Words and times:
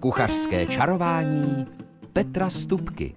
Kuchařské 0.00 0.66
čarování 0.66 1.66
Petra 2.12 2.50
Stupky. 2.50 3.14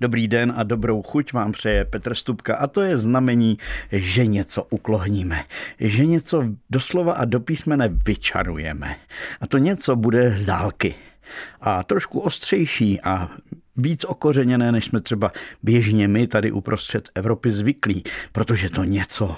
Dobrý 0.00 0.28
den 0.28 0.52
a 0.56 0.62
dobrou 0.62 1.02
chuť 1.02 1.32
vám 1.32 1.52
přeje 1.52 1.84
Petr 1.84 2.14
Stupka 2.14 2.56
a 2.56 2.66
to 2.66 2.82
je 2.82 2.98
znamení, 2.98 3.58
že 3.92 4.26
něco 4.26 4.66
uklohníme, 4.70 5.44
že 5.80 6.06
něco 6.06 6.44
doslova 6.70 7.12
a 7.12 7.24
do 7.24 7.40
písmene 7.40 7.88
vyčarujeme. 7.88 8.96
A 9.40 9.46
to 9.46 9.58
něco 9.58 9.96
bude 9.96 10.36
z 10.36 10.46
dálky 10.46 10.94
a 11.60 11.82
trošku 11.82 12.20
ostřejší 12.20 13.00
a 13.00 13.30
víc 13.76 14.04
okořeněné, 14.04 14.72
než 14.72 14.84
jsme 14.84 15.00
třeba 15.00 15.32
běžně 15.62 16.08
my 16.08 16.26
tady 16.26 16.52
uprostřed 16.52 17.08
Evropy 17.14 17.50
zvyklí, 17.50 18.02
protože 18.32 18.70
to 18.70 18.84
něco 18.84 19.36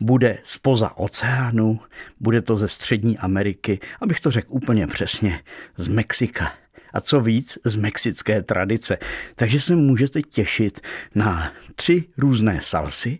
bude 0.00 0.38
spoza 0.44 0.96
oceánu, 0.96 1.80
bude 2.20 2.42
to 2.42 2.56
ze 2.56 2.68
Střední 2.68 3.18
Ameriky, 3.18 3.78
abych 4.00 4.20
to 4.20 4.30
řekl 4.30 4.48
úplně 4.50 4.86
přesně, 4.86 5.40
z 5.76 5.88
Mexika 5.88 6.52
a 6.92 7.00
co 7.00 7.20
víc 7.20 7.58
z 7.64 7.76
mexické 7.76 8.42
tradice. 8.42 8.98
Takže 9.34 9.60
se 9.60 9.76
můžete 9.76 10.22
těšit 10.22 10.80
na 11.14 11.52
tři 11.74 12.04
různé 12.18 12.58
salsy, 12.62 13.18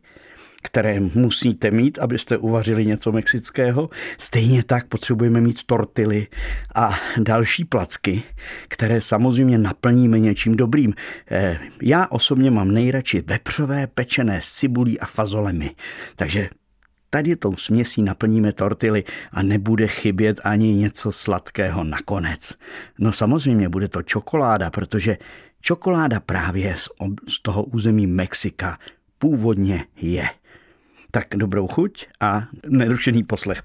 které 0.67 1.01
musíte 1.01 1.71
mít, 1.71 1.99
abyste 1.99 2.37
uvařili 2.37 2.87
něco 2.87 3.13
mexického. 3.13 3.91
Stejně 4.19 4.63
tak 4.65 4.87
potřebujeme 4.87 5.41
mít 5.41 5.65
tortily 5.65 6.27
a 6.75 6.99
další 7.19 7.65
placky, 7.65 8.23
které 8.69 9.01
samozřejmě 9.01 9.59
naplníme 9.59 10.19
něčím 10.19 10.57
dobrým. 10.57 10.95
Eh, 11.31 11.59
já 11.83 12.07
osobně 12.07 12.51
mám 12.51 12.73
nejradši 12.73 13.23
vepřové 13.27 13.87
pečené 13.87 14.41
s 14.41 14.53
cibulí 14.53 15.01
a 15.01 15.07
fazolemi. 15.07 15.71
Takže 16.17 16.49
tady 17.11 17.37
tou 17.37 17.57
směsí 17.57 18.03
naplníme 18.03 18.53
tortily 18.53 19.05
a 19.33 19.43
nebude 19.43 19.87
chybět 19.87 20.41
ani 20.45 20.75
něco 20.75 21.13
sladkého 21.13 21.85
nakonec. 21.85 22.55
No 22.99 23.13
samozřejmě 23.13 23.69
bude 23.69 23.89
to 23.89 24.03
čokoláda, 24.03 24.71
protože 24.71 25.17
čokoláda 25.61 26.21
právě 26.21 26.75
z 27.29 27.43
toho 27.43 27.63
území 27.63 28.07
Mexika 28.07 28.79
původně 29.19 29.85
je. 29.97 30.29
Tak 31.17 31.33
dobrou 31.37 31.67
chuť 31.67 32.07
a 32.21 32.45
nerušený 32.69 33.25
poslech. 33.25 33.63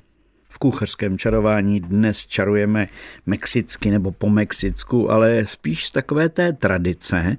V 0.50 0.58
kuchařském 0.58 1.18
čarování 1.18 1.80
dnes 1.80 2.28
čarujeme 2.28 2.88
mexicky 3.26 3.92
nebo 3.92 4.12
po 4.12 4.30
mexicku, 4.30 5.12
ale 5.12 5.46
spíš 5.46 5.88
z 5.88 5.92
takové 5.92 6.30
té 6.30 6.54
tradice 6.54 7.38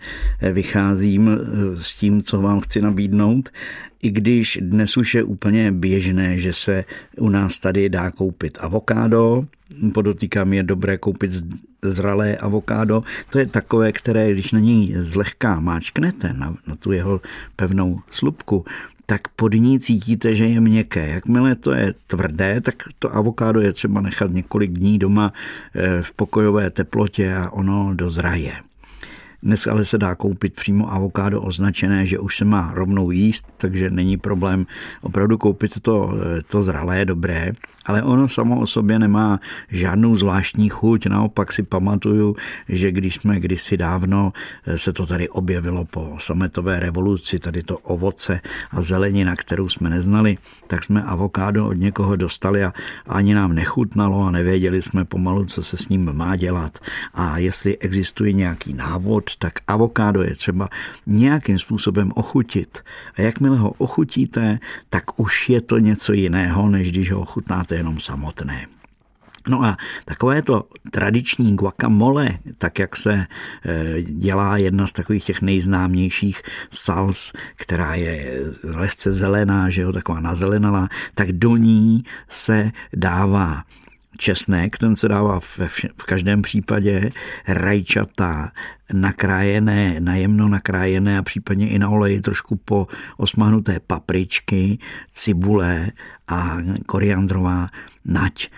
vycházím 0.52 1.28
eh, 1.28 1.36
s 1.82 1.96
tím, 1.96 2.22
co 2.22 2.42
vám 2.42 2.60
chci 2.60 2.82
nabídnout, 2.82 3.48
i 4.02 4.10
když 4.10 4.58
dnes 4.62 4.96
už 4.96 5.14
je 5.14 5.22
úplně 5.22 5.72
běžné, 5.72 6.38
že 6.38 6.52
se 6.52 6.84
u 7.18 7.28
nás 7.28 7.58
tady 7.58 7.88
dá 7.88 8.10
koupit 8.10 8.58
avokádo, 8.60 9.44
podotýkám, 9.94 10.52
je 10.52 10.62
dobré 10.62 10.98
koupit 10.98 11.30
zralé 11.82 12.36
avokádo. 12.36 13.02
To 13.30 13.38
je 13.38 13.46
takové, 13.46 13.92
které, 13.92 14.32
když 14.32 14.52
na 14.52 14.60
něj 14.60 14.94
zlehká 14.98 15.60
máčknete, 15.60 16.32
na, 16.32 16.54
na 16.66 16.76
tu 16.76 16.92
jeho 16.92 17.20
pevnou 17.56 18.00
slupku, 18.10 18.64
tak 19.06 19.28
pod 19.28 19.54
ní 19.54 19.80
cítíte, 19.80 20.34
že 20.34 20.44
je 20.44 20.60
měkké. 20.60 21.08
Jakmile 21.08 21.54
to 21.54 21.72
je 21.72 21.94
tvrdé, 22.06 22.60
tak 22.60 22.74
to 22.98 23.14
avokádo 23.14 23.60
je 23.60 23.72
třeba 23.72 24.00
nechat 24.00 24.30
několik 24.30 24.70
dní 24.70 24.98
doma 24.98 25.32
eh, 25.74 26.02
v 26.02 26.12
pokojové 26.12 26.70
teplotě 26.70 27.34
a 27.34 27.50
ono 27.50 27.94
dozraje. 27.94 28.52
Dnes 29.42 29.66
ale 29.66 29.84
se 29.84 29.98
dá 29.98 30.14
koupit 30.14 30.54
přímo 30.54 30.92
avokádo 30.92 31.42
označené, 31.42 32.06
že 32.06 32.18
už 32.18 32.36
se 32.36 32.44
má 32.44 32.72
rovnou 32.74 33.10
jíst, 33.10 33.46
takže 33.56 33.90
není 33.90 34.16
problém 34.16 34.66
opravdu 35.02 35.38
koupit 35.38 35.80
to, 35.80 36.14
to 36.48 36.62
zralé, 36.62 37.04
dobré 37.04 37.52
ale 37.86 38.02
ono 38.02 38.28
samo 38.28 38.60
o 38.60 38.66
sobě 38.66 38.98
nemá 38.98 39.40
žádnou 39.68 40.14
zvláštní 40.14 40.68
chuť. 40.68 41.06
Naopak 41.06 41.52
si 41.52 41.62
pamatuju, 41.62 42.36
že 42.68 42.92
když 42.92 43.14
jsme 43.14 43.40
kdysi 43.40 43.76
dávno 43.76 44.32
eh, 44.66 44.78
se 44.78 44.92
to 44.92 45.06
tady 45.06 45.28
objevilo 45.28 45.84
po 45.84 46.16
sametové 46.18 46.80
revoluci, 46.80 47.38
tady 47.38 47.62
to 47.62 47.78
ovoce 47.78 48.40
a 48.70 48.82
zelenina, 48.82 49.36
kterou 49.36 49.68
jsme 49.68 49.90
neznali, 49.90 50.38
tak 50.66 50.84
jsme 50.84 51.02
avokádo 51.02 51.66
od 51.66 51.72
někoho 51.72 52.16
dostali 52.16 52.64
a 52.64 52.72
ani 53.06 53.34
nám 53.34 53.54
nechutnalo 53.54 54.22
a 54.22 54.30
nevěděli 54.30 54.82
jsme 54.82 55.04
pomalu, 55.04 55.44
co 55.44 55.62
se 55.62 55.76
s 55.76 55.88
ním 55.88 56.12
má 56.12 56.36
dělat. 56.36 56.78
A 57.14 57.38
jestli 57.38 57.78
existuje 57.78 58.32
nějaký 58.32 58.74
návod, 58.74 59.31
tak 59.36 59.52
avokádo 59.66 60.22
je 60.22 60.34
třeba 60.34 60.68
nějakým 61.06 61.58
způsobem 61.58 62.12
ochutit. 62.14 62.80
A 63.18 63.22
jakmile 63.22 63.58
ho 63.58 63.70
ochutíte, 63.70 64.58
tak 64.90 65.20
už 65.20 65.48
je 65.48 65.60
to 65.60 65.78
něco 65.78 66.12
jiného, 66.12 66.68
než 66.68 66.90
když 66.90 67.12
ho 67.12 67.20
ochutnáte 67.20 67.74
jenom 67.74 68.00
samotné. 68.00 68.66
No 69.48 69.64
a 69.64 69.76
takové 70.04 70.42
to 70.42 70.68
tradiční 70.90 71.56
guacamole, 71.56 72.28
tak 72.58 72.78
jak 72.78 72.96
se 72.96 73.12
e, 73.12 73.26
dělá 74.02 74.56
jedna 74.56 74.86
z 74.86 74.92
takových 74.92 75.24
těch 75.24 75.42
nejznámějších 75.42 76.42
sals, 76.70 77.32
která 77.56 77.94
je 77.94 78.40
lehce 78.64 79.12
zelená, 79.12 79.70
že 79.70 79.82
jo, 79.82 79.92
taková 79.92 80.20
nazelenalá, 80.20 80.88
tak 81.14 81.32
do 81.32 81.56
ní 81.56 82.04
se 82.28 82.70
dává 82.92 83.64
česnek, 84.22 84.78
ten 84.78 84.96
se 84.96 85.08
dává 85.08 85.40
v, 85.40 85.58
v 85.96 86.04
každém 86.06 86.42
případě, 86.42 87.10
rajčata, 87.48 88.52
nakrájené, 88.92 90.00
najemno 90.00 90.48
nakrájené 90.48 91.18
a 91.18 91.22
případně 91.22 91.68
i 91.68 91.78
na 91.78 91.88
oleji 91.88 92.20
trošku 92.20 92.56
po 92.56 92.86
osmahnuté 93.16 93.80
papričky, 93.86 94.78
cibule 95.10 95.90
a 96.28 96.56
koriandrová 96.86 97.68
nať. 98.04 98.48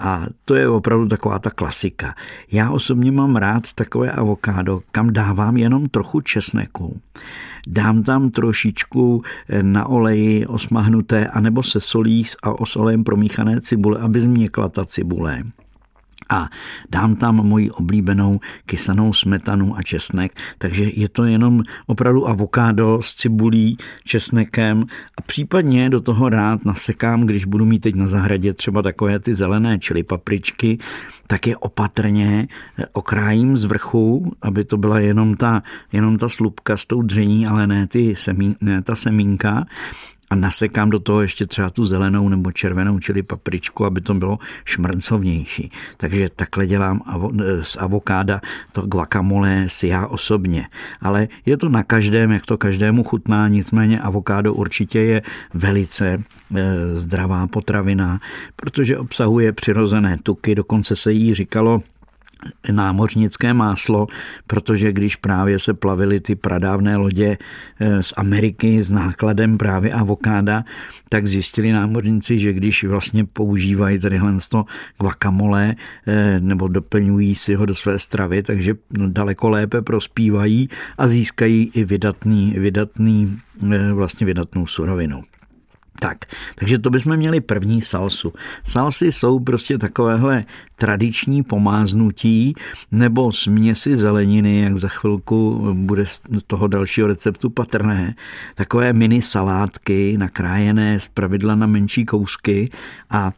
A 0.00 0.26
to 0.44 0.54
je 0.54 0.68
opravdu 0.68 1.06
taková 1.06 1.38
ta 1.38 1.50
klasika. 1.50 2.14
Já 2.52 2.70
osobně 2.70 3.12
mám 3.12 3.36
rád 3.36 3.72
takové 3.74 4.10
avokádo, 4.10 4.80
kam 4.90 5.12
dávám 5.12 5.56
jenom 5.56 5.86
trochu 5.86 6.20
česneku. 6.20 7.00
Dám 7.66 8.02
tam 8.02 8.30
trošičku 8.30 9.22
eh, 9.48 9.62
na 9.62 9.86
oleji 9.86 10.46
osmahnuté 10.46 11.26
anebo 11.26 11.62
se 11.62 11.80
solí 11.80 12.24
a 12.42 12.60
osolejem 12.60 13.04
promíchané 13.04 13.60
cibule, 13.60 13.98
aby 13.98 14.20
změkla 14.20 14.68
ta 14.68 14.84
cibule 14.84 15.42
a 16.30 16.48
dám 16.90 17.14
tam 17.14 17.36
moji 17.36 17.70
oblíbenou 17.70 18.40
kysanou 18.66 19.12
smetanu 19.12 19.76
a 19.76 19.82
česnek, 19.82 20.32
takže 20.58 20.84
je 20.94 21.08
to 21.08 21.24
jenom 21.24 21.62
opravdu 21.86 22.28
avokádo 22.28 23.02
s 23.02 23.14
cibulí, 23.14 23.76
česnekem 24.04 24.84
a 25.18 25.22
případně 25.22 25.90
do 25.90 26.00
toho 26.00 26.28
rád 26.28 26.64
nasekám, 26.64 27.26
když 27.26 27.44
budu 27.44 27.64
mít 27.64 27.80
teď 27.80 27.94
na 27.94 28.06
zahradě 28.06 28.54
třeba 28.54 28.82
takové 28.82 29.18
ty 29.18 29.34
zelené 29.34 29.78
čili 29.78 30.02
papričky, 30.02 30.78
tak 31.26 31.46
je 31.46 31.56
opatrně 31.56 32.48
okrájím 32.92 33.56
z 33.56 33.64
vrchu, 33.64 34.32
aby 34.42 34.64
to 34.64 34.76
byla 34.76 34.98
jenom 34.98 35.34
ta, 35.34 35.62
jenom 35.92 36.16
ta 36.16 36.28
slupka 36.28 36.76
s 36.76 36.86
tou 36.86 37.02
dření, 37.02 37.46
ale 37.46 37.66
ne, 37.66 37.86
ty 37.86 38.16
semí, 38.16 38.56
ne 38.60 38.82
ta 38.82 38.94
semínka 38.94 39.66
a 40.30 40.34
nasekám 40.34 40.90
do 40.90 40.98
toho 40.98 41.22
ještě 41.22 41.46
třeba 41.46 41.70
tu 41.70 41.84
zelenou 41.84 42.28
nebo 42.28 42.52
červenou, 42.52 42.98
čili 42.98 43.22
papričku, 43.22 43.84
aby 43.84 44.00
to 44.00 44.14
bylo 44.14 44.38
šmrncovnější. 44.64 45.70
Takže 45.96 46.28
takhle 46.36 46.66
dělám 46.66 47.02
z 47.62 47.76
avokáda 47.76 48.40
to 48.72 48.82
guacamole 48.82 49.64
si 49.68 49.86
já 49.86 50.06
osobně. 50.06 50.66
Ale 51.00 51.28
je 51.46 51.56
to 51.56 51.68
na 51.68 51.82
každém, 51.82 52.30
jak 52.30 52.46
to 52.46 52.58
každému 52.58 53.04
chutná, 53.04 53.48
nicméně 53.48 54.00
avokádo 54.00 54.54
určitě 54.54 54.98
je 54.98 55.22
velice 55.54 56.06
e, 56.08 56.18
zdravá 56.94 57.46
potravina, 57.46 58.20
protože 58.56 58.98
obsahuje 58.98 59.52
přirozené 59.52 60.16
tuky, 60.22 60.54
dokonce 60.54 60.96
se 60.96 61.12
jí 61.12 61.34
říkalo 61.34 61.82
námořnické 62.72 63.54
máslo, 63.54 64.06
protože 64.46 64.92
když 64.92 65.16
právě 65.16 65.58
se 65.58 65.74
plavily 65.74 66.20
ty 66.20 66.36
pradávné 66.36 66.96
lodě 66.96 67.38
eh, 67.80 68.02
z 68.02 68.12
Ameriky 68.16 68.82
s 68.82 68.90
nákladem 68.90 69.58
právě 69.58 69.92
avokáda, 69.92 70.64
tak 71.08 71.26
zjistili 71.26 71.72
námořníci, 71.72 72.38
že 72.38 72.52
když 72.52 72.84
vlastně 72.84 73.24
používají 73.24 73.98
tadyhle 73.98 74.32
to 74.50 74.64
guacamole 75.00 75.74
eh, 76.06 76.40
nebo 76.40 76.68
doplňují 76.68 77.34
si 77.34 77.54
ho 77.54 77.66
do 77.66 77.74
své 77.74 77.98
stravy, 77.98 78.42
takže 78.42 78.74
daleko 78.90 79.48
lépe 79.48 79.82
prospívají 79.82 80.68
a 80.98 81.08
získají 81.08 81.70
i 81.74 81.84
vydatný, 81.84 82.54
vydatný 82.58 83.38
eh, 83.72 83.92
vlastně 83.92 84.26
vydatnou 84.26 84.66
surovinu. 84.66 85.22
Tak, 86.00 86.18
takže 86.54 86.78
to 86.78 86.90
bychom 86.90 87.16
měli 87.16 87.40
první 87.40 87.82
salsu. 87.82 88.32
Salsy 88.64 89.12
jsou 89.12 89.40
prostě 89.40 89.78
takovéhle 89.78 90.44
tradiční 90.76 91.42
pomáznutí 91.42 92.54
nebo 92.92 93.32
směsi 93.32 93.96
zeleniny, 93.96 94.60
jak 94.60 94.76
za 94.76 94.88
chvilku 94.88 95.70
bude 95.74 96.06
z 96.06 96.20
toho 96.46 96.68
dalšího 96.68 97.08
receptu 97.08 97.50
patrné. 97.50 98.14
Takové 98.54 98.92
mini 98.92 99.22
salátky 99.22 100.18
nakrájené 100.18 101.00
z 101.00 101.08
pravidla 101.08 101.54
na 101.54 101.66
menší 101.66 102.06
kousky 102.06 102.70
a 103.10 103.32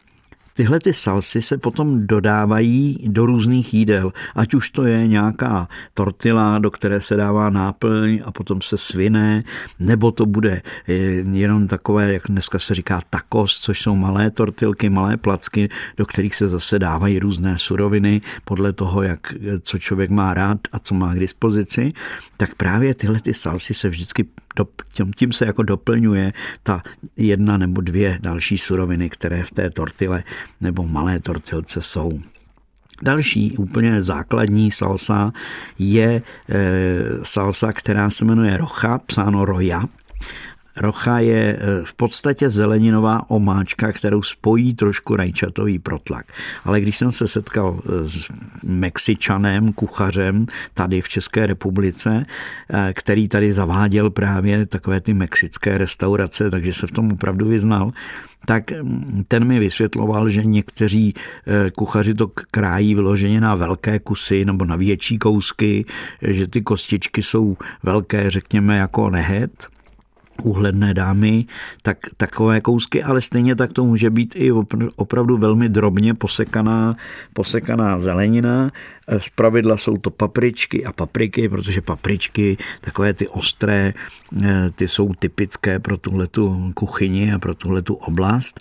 tyhle 0.55 0.81
ty 0.81 0.95
salsy 0.95 1.43
se 1.43 1.59
potom 1.59 2.07
dodávají 2.07 2.99
do 3.09 3.27
různých 3.27 3.75
jídel, 3.75 4.13
ať 4.35 4.55
už 4.55 4.71
to 4.71 4.85
je 4.85 5.07
nějaká 5.07 5.69
tortila, 5.95 6.59
do 6.59 6.71
které 6.71 7.01
se 7.01 7.17
dává 7.17 7.51
náplň 7.51 8.23
a 8.25 8.33
potom 8.33 8.61
se 8.61 8.79
svine, 8.79 9.45
nebo 9.79 10.13
to 10.13 10.27
bude 10.27 10.63
eh, 10.89 10.93
jenom 11.33 11.67
takové, 11.67 12.13
jak 12.13 12.23
dneska 12.29 12.59
se 12.59 12.75
říká 12.75 13.01
tacos, 13.11 13.61
což 13.61 13.81
jsou 13.81 13.97
malé 13.97 14.31
tortilky, 14.31 14.91
malé 14.91 15.17
placky, 15.17 15.69
do 15.97 16.07
kterých 16.07 16.37
se 16.37 16.49
zase 16.49 16.79
dávají 16.79 17.19
různé 17.19 17.59
suroviny 17.59 18.21
podle 18.45 18.73
toho, 18.73 19.03
jak, 19.03 19.35
co 19.63 19.79
člověk 19.79 20.11
má 20.11 20.35
rád 20.35 20.59
a 20.73 20.79
co 20.79 20.95
má 20.95 21.15
k 21.15 21.19
dispozici, 21.19 21.93
tak 22.37 22.55
právě 22.55 22.95
tyhle 22.95 23.21
ty 23.21 23.35
salsy 23.35 23.75
se 23.75 23.89
vždycky 23.89 24.27
tím, 24.93 25.13
tím 25.13 25.33
se 25.33 25.47
jako 25.47 25.63
doplňuje 25.63 26.33
ta 26.63 26.83
jedna 27.17 27.57
nebo 27.57 27.81
dvě 27.81 28.19
další 28.23 28.59
suroviny, 28.59 29.11
které 29.11 29.45
v 29.45 29.51
té 29.51 29.71
tortile 29.71 30.25
nebo 30.61 30.83
malé 30.83 31.21
tortilce 31.21 31.83
jsou. 31.83 32.21
Další 33.03 33.57
úplně 33.57 34.03
základní 34.03 34.71
salsa 34.71 35.33
je 35.79 36.07
e, 36.13 36.23
salsa, 37.23 37.73
která 37.73 38.11
se 38.11 38.25
jmenuje 38.25 38.57
rocha, 38.57 38.99
psáno 38.99 39.45
roja. 39.45 39.85
Rocha 40.77 41.19
je 41.19 41.57
e, 41.57 41.59
v 41.85 41.95
podstatě 41.95 42.51
zeleninová 42.51 43.31
omáčka, 43.31 43.93
kterou 43.93 44.23
spojí 44.23 44.75
trošku 44.75 45.17
rajčatový 45.17 45.79
protlak. 45.79 46.27
Ale 46.65 46.81
když 46.81 46.99
jsem 46.99 47.13
se 47.13 47.29
setkal 47.29 47.81
e, 47.85 48.09
s 48.09 48.29
Mexičanem, 48.63 49.73
kuchařem 49.73 50.47
tady 50.75 51.01
v 51.01 51.09
České 51.09 51.47
republice, 51.47 52.27
e, 52.71 52.93
který 52.93 53.29
tady 53.29 53.53
zaváděl 53.53 54.11
právě 54.11 54.67
takové 54.67 55.01
ty 55.01 55.15
mexické 55.15 55.79
restaurace, 55.79 56.51
takže 56.51 56.73
se 56.75 56.87
v 56.87 56.93
tom 56.93 57.13
opravdu 57.13 57.49
vyznal, 57.49 57.93
tak 58.47 58.65
ten 59.29 59.45
mi 59.45 59.59
vysvětloval, 59.59 60.29
že 60.29 60.45
někteří 60.45 61.15
kuchaři 61.77 62.15
to 62.15 62.31
krájí 62.51 62.95
vyloženě 62.95 63.41
na 63.41 63.55
velké 63.55 63.99
kusy 63.99 64.45
nebo 64.45 64.65
na 64.65 64.77
větší 64.77 65.19
kousky, 65.19 65.85
že 66.23 66.49
ty 66.49 66.61
kostičky 66.61 67.23
jsou 67.23 67.57
velké, 67.83 68.31
řekněme, 68.31 68.79
jako 68.79 69.11
nehet 69.11 69.72
úhledné 70.45 70.95
dámy, 70.95 71.45
tak 71.83 71.99
takové 72.17 72.61
kousky, 72.61 73.03
ale 73.03 73.21
stejně 73.21 73.55
tak 73.57 73.73
to 73.73 73.85
může 73.85 74.11
být 74.11 74.35
i 74.37 74.53
opravdu 74.97 75.37
velmi 75.39 75.69
drobně 75.69 76.15
posekaná, 76.15 76.97
posekaná 77.33 77.99
zelenina. 77.99 78.71
Z 79.19 79.29
pravidla 79.29 79.77
jsou 79.77 79.97
to 79.97 80.11
papričky 80.11 80.85
a 80.85 80.93
papriky, 80.93 81.49
protože 81.49 81.81
papričky, 81.81 82.57
takové 82.81 83.15
ty 83.15 83.29
ostré, 83.29 83.95
eh, 84.43 84.71
ty 84.75 84.89
jsou 84.89 85.15
typické 85.19 85.79
pro 85.79 85.97
tuhletu 85.97 86.73
kuchyni 86.75 87.33
a 87.33 87.39
pro 87.39 87.55
tuhletu 87.55 87.95
oblast. 87.95 88.61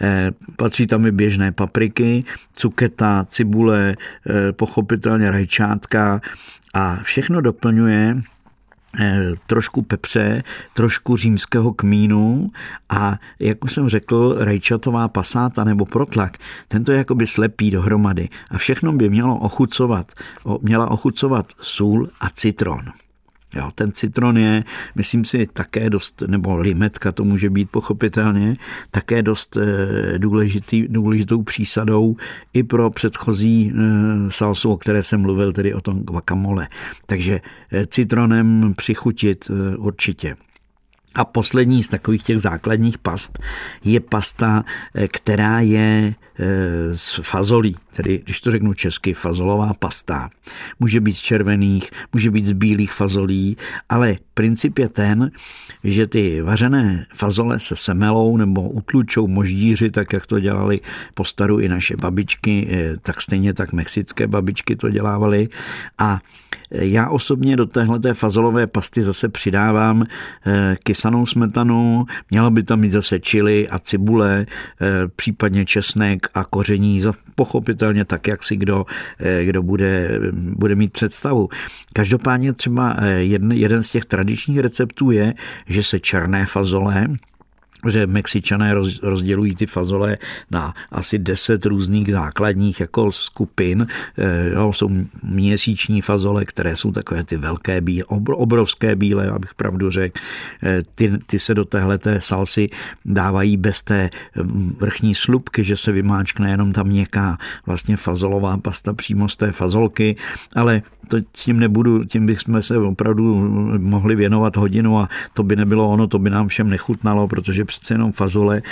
Eh, 0.00 0.30
patří 0.56 0.86
tam 0.86 1.06
i 1.06 1.10
běžné 1.10 1.52
papriky, 1.52 2.24
cuketa, 2.56 3.26
cibule, 3.28 3.96
eh, 3.96 4.52
pochopitelně 4.52 5.30
rajčátka 5.30 6.20
a 6.74 6.96
všechno 7.02 7.40
doplňuje 7.40 8.16
trošku 9.46 9.82
pepře, 9.82 10.42
trošku 10.72 11.16
římského 11.16 11.72
kmínu 11.72 12.50
a, 12.88 13.18
jak 13.40 13.64
už 13.64 13.72
jsem 13.72 13.88
řekl, 13.88 14.36
rajčatová 14.38 15.08
pasáta 15.08 15.64
nebo 15.64 15.84
protlak, 15.84 16.38
tento 16.68 16.92
je 16.92 16.98
jakoby 16.98 17.26
slepý 17.26 17.70
dohromady 17.70 18.28
a 18.50 18.58
všechno 18.58 18.92
by 18.92 19.08
mělo 19.08 19.38
ochucovat, 19.38 20.12
měla 20.60 20.90
ochucovat 20.90 21.46
sůl 21.60 22.08
a 22.20 22.30
citron. 22.30 23.01
Jo, 23.56 23.70
ten 23.74 23.92
citron 23.92 24.38
je, 24.38 24.64
myslím 24.94 25.24
si, 25.24 25.46
také 25.52 25.90
dost, 25.90 26.22
nebo 26.26 26.56
limetka 26.56 27.12
to 27.12 27.24
může 27.24 27.50
být 27.50 27.70
pochopitelně, 27.70 28.56
také 28.90 29.22
dost 29.22 29.56
eh, 29.56 30.18
důležitý, 30.18 30.88
důležitou 30.88 31.42
přísadou 31.42 32.16
i 32.52 32.62
pro 32.62 32.90
předchozí 32.90 33.72
eh, 33.74 33.80
salsu, 34.28 34.70
o 34.70 34.76
které 34.76 35.02
jsem 35.02 35.20
mluvil, 35.20 35.52
tedy 35.52 35.74
o 35.74 35.80
tom 35.80 36.00
guacamole. 36.00 36.68
Takže 37.06 37.40
eh, 37.72 37.86
citronem 37.86 38.74
přichutit 38.76 39.50
určitě. 39.78 40.36
A 41.14 41.24
poslední 41.24 41.82
z 41.82 41.88
takových 41.88 42.22
těch 42.22 42.40
základních 42.40 42.98
past 42.98 43.38
je 43.84 44.00
pasta, 44.00 44.64
která 45.08 45.60
je 45.60 46.14
z 46.92 47.20
fazolí, 47.22 47.76
tedy 47.96 48.20
když 48.24 48.40
to 48.40 48.50
řeknu 48.50 48.74
česky, 48.74 49.14
fazolová 49.14 49.74
pasta. 49.74 50.30
Může 50.80 51.00
být 51.00 51.12
z 51.12 51.18
červených, 51.18 51.90
může 52.12 52.30
být 52.30 52.44
z 52.44 52.52
bílých 52.52 52.92
fazolí, 52.92 53.56
ale 53.88 54.16
princip 54.34 54.78
je 54.78 54.88
ten, 54.88 55.30
že 55.84 56.06
ty 56.06 56.42
vařené 56.42 57.06
fazole 57.14 57.58
se 57.58 57.76
semelou 57.76 58.36
nebo 58.36 58.70
utlučou 58.70 59.28
moždíři, 59.28 59.90
tak 59.90 60.12
jak 60.12 60.26
to 60.26 60.40
dělali 60.40 60.80
po 61.14 61.24
staru 61.24 61.60
i 61.60 61.68
naše 61.68 61.96
babičky, 61.96 62.68
eh, 62.70 62.96
tak 63.02 63.20
stejně 63.20 63.54
tak 63.54 63.72
mexické 63.72 64.26
babičky 64.26 64.76
to 64.76 64.90
dělávaly. 64.90 65.48
A 65.98 66.20
eh, 66.70 66.86
já 66.86 67.08
osobně 67.08 67.56
do 67.56 67.66
téhle 67.66 68.14
fazolové 68.14 68.66
pasty 68.66 69.02
zase 69.02 69.28
přidávám 69.28 70.06
eh, 70.46 70.76
kysanou 70.84 71.26
smetanu, 71.26 72.06
měla 72.30 72.50
by 72.50 72.62
tam 72.62 72.80
mít 72.80 72.90
zase 72.90 73.20
čili 73.20 73.68
a 73.68 73.78
cibule, 73.78 74.46
případně 75.16 75.64
česnek 75.64 76.28
a 76.34 76.44
koření, 76.44 77.02
pochopitelně 77.34 78.04
tak, 78.04 78.26
jak 78.26 78.42
si 78.42 78.56
kdo, 78.56 78.86
kdo 79.44 79.62
bude, 79.62 80.20
bude 80.32 80.74
mít 80.74 80.92
představu. 80.92 81.48
Každopádně 81.92 82.52
třeba 82.52 82.96
jeden, 83.18 83.52
jeden 83.52 83.82
z 83.82 83.90
těch 83.90 84.04
tradičních 84.24 84.58
receptů 84.58 85.10
je, 85.10 85.34
že 85.66 85.82
se 85.82 86.00
černé 86.00 86.46
fazole 86.46 87.06
že 87.88 88.06
Mexičané 88.06 88.74
rozdělují 89.02 89.54
ty 89.54 89.66
fazole 89.66 90.18
na 90.50 90.74
asi 90.90 91.18
deset 91.18 91.66
různých 91.66 92.12
základních 92.12 92.80
jako 92.80 93.12
skupin. 93.12 93.86
Eh, 94.18 94.50
jo, 94.54 94.72
jsou 94.72 94.90
měsíční 95.22 96.00
fazole, 96.00 96.44
které 96.44 96.76
jsou 96.76 96.92
takové 96.92 97.24
ty 97.24 97.36
velké 97.36 97.80
bílé, 97.80 98.04
obrovské 98.30 98.96
bílé, 98.96 99.30
abych 99.30 99.54
pravdu 99.54 99.90
řekl. 99.90 100.20
Eh, 100.62 100.82
ty, 100.94 101.12
ty 101.26 101.38
se 101.38 101.54
do 101.54 101.64
téhle 101.64 101.98
salsy 102.18 102.68
dávají 103.04 103.56
bez 103.56 103.82
té 103.82 104.10
vrchní 104.80 105.14
slupky, 105.14 105.64
že 105.64 105.76
se 105.76 105.92
vymáčkne 105.92 106.50
jenom 106.50 106.72
tam 106.72 106.86
měkká 106.86 107.38
vlastně 107.66 107.96
fazolová 107.96 108.56
pasta 108.56 108.92
přímo 108.92 109.28
z 109.28 109.36
té 109.36 109.52
fazolky, 109.52 110.16
ale 110.56 110.82
to 111.08 111.20
tím 111.32 111.60
nebudu, 111.60 112.04
tím 112.04 112.26
bychom 112.26 112.62
se 112.62 112.78
opravdu 112.78 113.34
mohli 113.78 114.16
věnovat 114.16 114.56
hodinu 114.56 114.98
a 114.98 115.08
to 115.34 115.42
by 115.42 115.56
nebylo 115.56 115.90
ono, 115.90 116.06
to 116.06 116.18
by 116.18 116.30
nám 116.30 116.48
všem 116.48 116.70
nechutnalo, 116.70 117.28
protože 117.28 117.64
přece 117.72 117.94
jenom 117.94 118.12
fazole 118.12 118.62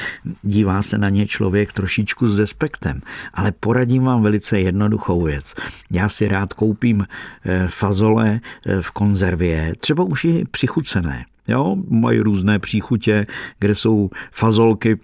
dívá 0.43 0.83
se 0.83 0.99
na 0.99 1.09
ně 1.09 1.27
člověk 1.27 1.73
trošičku 1.73 2.29
s 2.29 2.39
respektem. 2.39 3.01
Ale 3.35 3.53
poradím 3.61 4.05
vám 4.05 4.23
velice 4.23 4.61
jednoduchou 4.61 5.23
věc. 5.23 5.55
Já 5.91 6.09
si 6.09 6.29
rád 6.29 6.53
koupím 6.53 7.07
eh, 7.45 7.69
fazole 7.69 8.41
eh, 8.67 8.83
v 8.83 8.91
konzervě, 8.91 9.73
třeba 9.81 10.05
už 10.05 10.25
i 10.25 10.45
přichucené. 10.51 11.25
Jo, 11.49 11.77
mají 11.89 12.21
různé 12.21 12.59
příchutě, 12.59 13.27
kde 13.59 13.75
jsou 13.75 14.11
fazolky 14.33 14.99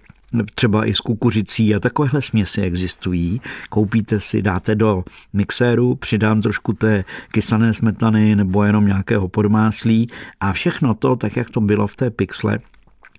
třeba 0.55 0.85
i 0.85 0.93
s 0.93 0.99
kukuřicí 0.99 1.75
a 1.75 1.79
takovéhle 1.79 2.21
směsi 2.21 2.61
existují. 2.61 3.41
Koupíte 3.69 4.19
si, 4.19 4.41
dáte 4.41 4.75
do 4.75 5.03
mixéru, 5.33 5.95
přidám 5.95 6.41
trošku 6.41 6.73
té 6.73 7.03
kysané 7.31 7.73
smetany 7.73 8.35
nebo 8.35 8.63
jenom 8.63 8.85
nějakého 8.85 9.27
podmáslí 9.27 10.07
a 10.39 10.53
všechno 10.53 10.93
to, 10.93 11.15
tak 11.15 11.35
jak 11.35 11.49
to 11.49 11.61
bylo 11.61 11.87
v 11.87 11.95
té 11.95 12.09
pixle, 12.09 12.59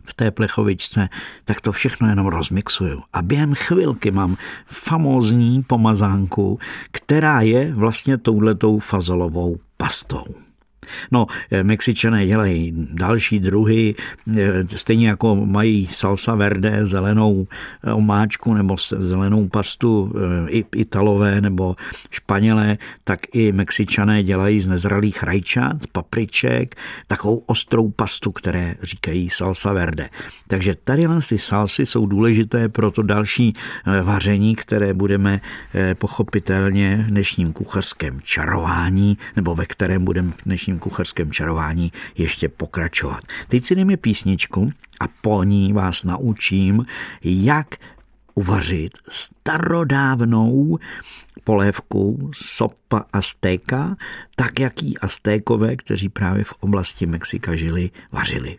v 0.09 0.15
té 0.15 0.31
plechovičce, 0.31 1.09
tak 1.45 1.61
to 1.61 1.73
všechno 1.73 2.09
jenom 2.09 2.27
rozmixuju. 2.27 3.03
A 3.13 3.23
během 3.23 3.55
chvilky 3.55 4.11
mám 4.11 4.37
famózní 4.67 5.63
pomazánku, 5.63 6.59
která 6.91 7.41
je 7.41 7.75
vlastně 7.75 8.19
touhletou 8.19 8.79
fazolovou 8.79 9.57
pastou. 9.77 10.48
No, 11.11 11.27
eh, 11.51 11.65
Mexičané 11.65 12.27
dělají 12.27 12.73
další 12.93 13.41
druhy, 13.41 13.95
eh, 14.37 14.65
stejně 14.77 15.09
jako 15.09 15.37
mají 15.37 15.89
salsa 15.91 16.35
verde, 16.35 16.87
zelenou 16.87 17.47
eh, 17.85 17.93
omáčku 17.93 18.55
nebo 18.55 18.77
zelenou 18.99 19.49
pastu 19.49 20.13
i 20.49 20.65
Italové 20.77 21.41
nebo 21.41 21.77
Španělé, 22.11 22.79
tak 23.05 23.21
i 23.33 23.53
Mexičané 23.53 24.23
dělají 24.23 24.61
z 24.61 24.67
nezralých 24.67 25.23
rajčat, 25.23 25.77
papriček, 25.93 26.75
takovou 27.07 27.37
ostrou 27.47 27.91
pastu, 27.91 28.33
které 28.33 28.75
říkají 28.83 29.31
salsa 29.31 29.73
verde. 29.73 30.09
Takže 30.49 30.75
tady 30.85 31.07
ty 31.29 31.39
salsy 31.39 31.87
jsou 31.87 32.07
důležité 32.07 32.69
pro 32.69 32.91
to 32.91 33.03
další 33.03 33.53
vaření, 34.03 34.57
které 34.57 34.95
budeme 34.95 35.41
pochopitelně 35.99 37.05
v 37.07 37.11
dnešním 37.11 37.53
kuchařském 37.53 38.21
čarování, 38.23 39.19
nebo 39.37 39.55
ve 39.55 39.67
kterém 39.67 40.05
budeme 40.05 40.33
v 40.33 40.45
dnešním 40.45 40.79
kuchařském 40.89 41.33
čarování 41.33 41.93
ještě 42.17 42.49
pokračovat. 42.49 43.25
Teď 43.49 43.65
si 43.65 43.75
jdeme 43.75 43.97
písničku 43.97 44.73
a 45.01 45.05
po 45.21 45.45
ní 45.45 45.73
vás 45.73 46.05
naučím, 46.05 46.87
jak 47.25 47.67
uvařit 48.35 48.93
starodávnou 49.09 50.79
polévku 51.45 52.31
sopa 52.35 53.05
aztéka, 53.13 53.97
tak 54.37 54.61
jak 54.61 54.83
ji 54.83 54.97
aztékové, 54.97 55.77
kteří 55.77 56.09
právě 56.09 56.45
v 56.45 56.53
oblasti 56.61 57.07
Mexika 57.07 57.57
žili, 57.57 57.91
vařili. 58.13 58.59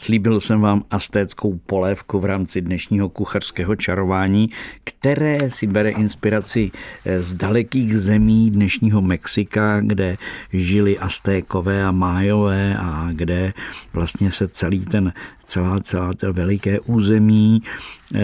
Slíbil 0.00 0.40
jsem 0.40 0.60
vám 0.60 0.84
astéckou 0.90 1.60
polévku 1.66 2.20
v 2.20 2.24
rámci 2.24 2.60
dnešního 2.60 3.08
kuchařského 3.08 3.76
čarování, 3.76 4.50
které 4.84 5.50
si 5.50 5.66
bere 5.66 5.90
inspiraci 5.90 6.70
eh, 7.04 7.22
z 7.22 7.34
dalekých 7.34 7.98
zemí 7.98 8.50
dnešního 8.50 9.02
Mexika, 9.02 9.80
kde 9.80 10.16
žili 10.52 10.98
astékové 10.98 11.84
a 11.84 11.90
májové 11.92 12.76
a 12.78 13.08
kde 13.12 13.52
vlastně 13.92 14.30
se 14.30 14.48
celý 14.48 14.86
ten 14.86 15.12
celá, 15.48 15.80
celá 15.80 16.14
to 16.14 16.32
veliké 16.32 16.80
území 16.80 17.62
eh, 18.14 18.20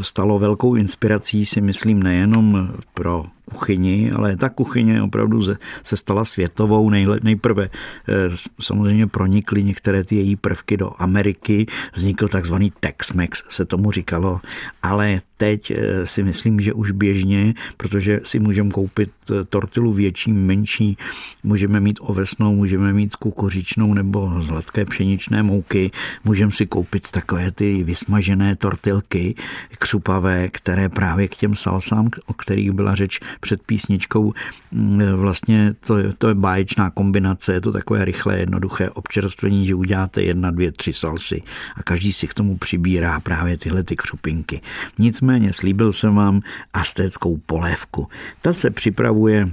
stalo 0.00 0.38
velkou 0.38 0.74
inspirací, 0.74 1.46
si 1.46 1.60
myslím, 1.60 2.02
nejenom 2.02 2.68
pro 2.94 3.24
kuchyni, 3.52 4.10
ale 4.10 4.36
ta 4.36 4.48
kuchyně 4.48 5.02
opravdu 5.02 5.42
se 5.82 5.96
stala 5.96 6.24
světovou. 6.24 6.90
Nejprve 7.22 7.64
eh, 7.64 8.12
samozřejmě 8.60 9.06
pronikly 9.06 9.64
některé 9.64 10.04
ty 10.04 10.16
její 10.16 10.36
prvky 10.36 10.76
do 10.76 10.92
Ameriky, 10.98 11.66
vznikl 11.94 12.28
takzvaný 12.28 12.72
Tex-Mex, 12.80 13.42
se 13.48 13.64
tomu 13.64 13.92
říkalo, 13.92 14.40
ale 14.82 15.20
teď 15.36 15.70
eh, 15.70 16.06
si 16.06 16.22
myslím, 16.22 16.60
že 16.60 16.72
už 16.72 16.90
běžně, 16.90 17.54
protože 17.76 18.20
si 18.24 18.38
můžeme 18.38 18.70
koupit 18.70 19.10
tortilu 19.48 19.92
větší, 19.92 20.32
menší, 20.32 20.96
můžeme 21.42 21.80
mít 21.80 21.98
ovesnou, 22.00 22.54
můžeme 22.54 22.92
mít 22.92 23.16
kukuřičnou 23.16 23.94
nebo 23.94 24.42
z 24.42 24.46
hladké 24.46 24.84
pšeničné 24.84 25.42
mouky, 25.42 25.90
můžeme 26.24 26.52
si 26.52 26.65
koupit 26.66 27.10
takové 27.10 27.50
ty 27.50 27.84
vysmažené 27.84 28.56
tortilky 28.56 29.34
křupavé, 29.78 30.48
které 30.48 30.88
právě 30.88 31.28
k 31.28 31.34
těm 31.34 31.54
salsám, 31.54 32.10
o 32.26 32.32
kterých 32.32 32.72
byla 32.72 32.94
řeč 32.94 33.20
před 33.40 33.62
písničkou, 33.62 34.32
mm, 34.72 35.02
vlastně 35.12 35.74
to, 35.86 35.96
to 36.18 36.28
je 36.28 36.34
báječná 36.34 36.90
kombinace, 36.90 37.52
je 37.52 37.60
to 37.60 37.72
takové 37.72 38.04
rychlé, 38.04 38.38
jednoduché 38.38 38.90
občerstvení, 38.90 39.66
že 39.66 39.74
uděláte 39.74 40.22
jedna, 40.22 40.50
dvě, 40.50 40.72
tři 40.72 40.92
salsy 40.92 41.42
a 41.76 41.82
každý 41.82 42.12
si 42.12 42.26
k 42.26 42.34
tomu 42.34 42.56
přibírá 42.56 43.20
právě 43.20 43.58
tyhle 43.58 43.84
ty 43.84 43.96
křupinky. 43.96 44.60
Nicméně 44.98 45.52
slíbil 45.52 45.92
jsem 45.92 46.14
vám 46.14 46.40
astéckou 46.72 47.36
polévku. 47.46 48.08
Ta 48.42 48.54
se 48.54 48.70
připravuje 48.70 49.48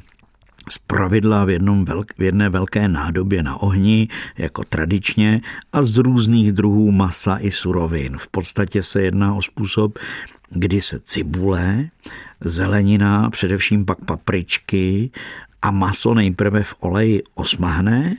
z 0.70 0.78
pravidla 0.78 1.46
v, 1.46 1.50
jednom 1.50 1.86
velk, 1.86 2.14
v 2.18 2.22
jedné 2.22 2.50
velké 2.50 2.88
nádobě 2.88 3.44
na 3.44 3.62
ohni, 3.62 4.08
jako 4.38 4.64
tradičně, 4.64 5.42
a 5.74 5.84
z 5.84 5.98
různých 5.98 6.52
druhů 6.52 6.92
masa 6.92 7.38
i 7.38 7.52
surovin. 7.52 8.18
V 8.18 8.28
podstatě 8.28 8.84
se 8.84 9.02
jedná 9.02 9.34
o 9.34 9.42
způsob, 9.42 10.00
kdy 10.50 10.82
se 10.82 11.00
cibule, 11.00 11.88
zelenina, 12.42 13.30
především 13.30 13.86
pak 13.86 14.06
papričky 14.06 15.12
a 15.62 15.72
maso 15.72 16.14
nejprve 16.14 16.64
v 16.64 16.76
oleji 16.80 17.24
osmahne 17.36 18.16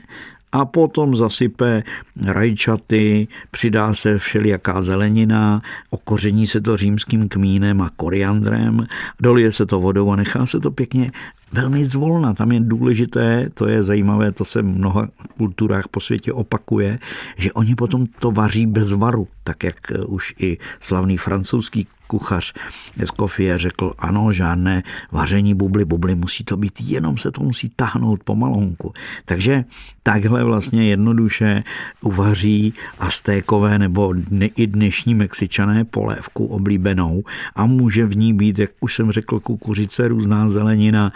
a 0.55 0.65
potom 0.65 1.15
zasype 1.15 1.83
rajčaty, 2.25 3.27
přidá 3.51 3.93
se 3.93 4.17
všelijaká 4.17 4.81
zelenina, 4.81 5.61
okoření 5.89 6.47
se 6.47 6.61
to 6.61 6.77
římským 6.77 7.29
kmínem 7.29 7.81
a 7.81 7.89
koriandrem, 7.95 8.87
dolije 9.19 9.51
se 9.51 9.65
to 9.65 9.79
vodou 9.79 10.11
a 10.11 10.15
nechá 10.15 10.45
se 10.45 10.59
to 10.59 10.71
pěkně 10.71 11.11
velmi 11.55 11.85
zvolna. 11.85 12.33
Tam 12.33 12.51
je 12.51 12.59
důležité, 12.59 13.49
to 13.53 13.67
je 13.67 13.83
zajímavé, 13.83 14.31
to 14.31 14.45
se 14.45 14.61
v 14.61 14.65
mnoha 14.65 15.07
kulturách 15.37 15.87
po 15.87 15.99
světě 15.99 16.33
opakuje, 16.33 16.99
že 17.37 17.53
oni 17.53 17.75
potom 17.75 18.05
to 18.19 18.31
vaří 18.31 18.65
bez 18.65 18.91
varu, 18.91 19.27
tak 19.43 19.63
jak 19.63 19.75
už 20.07 20.33
i 20.39 20.57
slavný 20.81 21.17
francouzský 21.17 21.87
kuchař 22.07 22.53
Escoffier 22.99 23.59
řekl, 23.59 23.93
ano, 23.99 24.31
žádné 24.31 24.83
vaření 25.11 25.53
bubly, 25.53 25.85
bubly 25.85 26.15
musí 26.15 26.43
to 26.43 26.57
být, 26.57 26.81
jenom 26.81 27.17
se 27.17 27.31
to 27.31 27.43
musí 27.43 27.69
tahnout 27.75 28.23
pomalonku. 28.23 28.93
Takže 29.25 29.65
takhle 30.03 30.43
vlastně 30.43 30.89
jednoduše 30.89 31.63
uvaří 32.01 32.73
aztékové 32.99 33.79
nebo 33.79 34.13
i 34.55 34.67
dnešní 34.67 35.15
mexičané 35.15 35.85
polévku 35.85 36.45
oblíbenou 36.45 37.23
a 37.55 37.65
může 37.65 38.05
v 38.05 38.17
ní 38.17 38.33
být, 38.33 38.59
jak 38.59 38.71
už 38.79 38.95
jsem 38.95 39.11
řekl, 39.11 39.39
kukuřice, 39.39 40.07
různá 40.07 40.49
zelenina, 40.49 41.11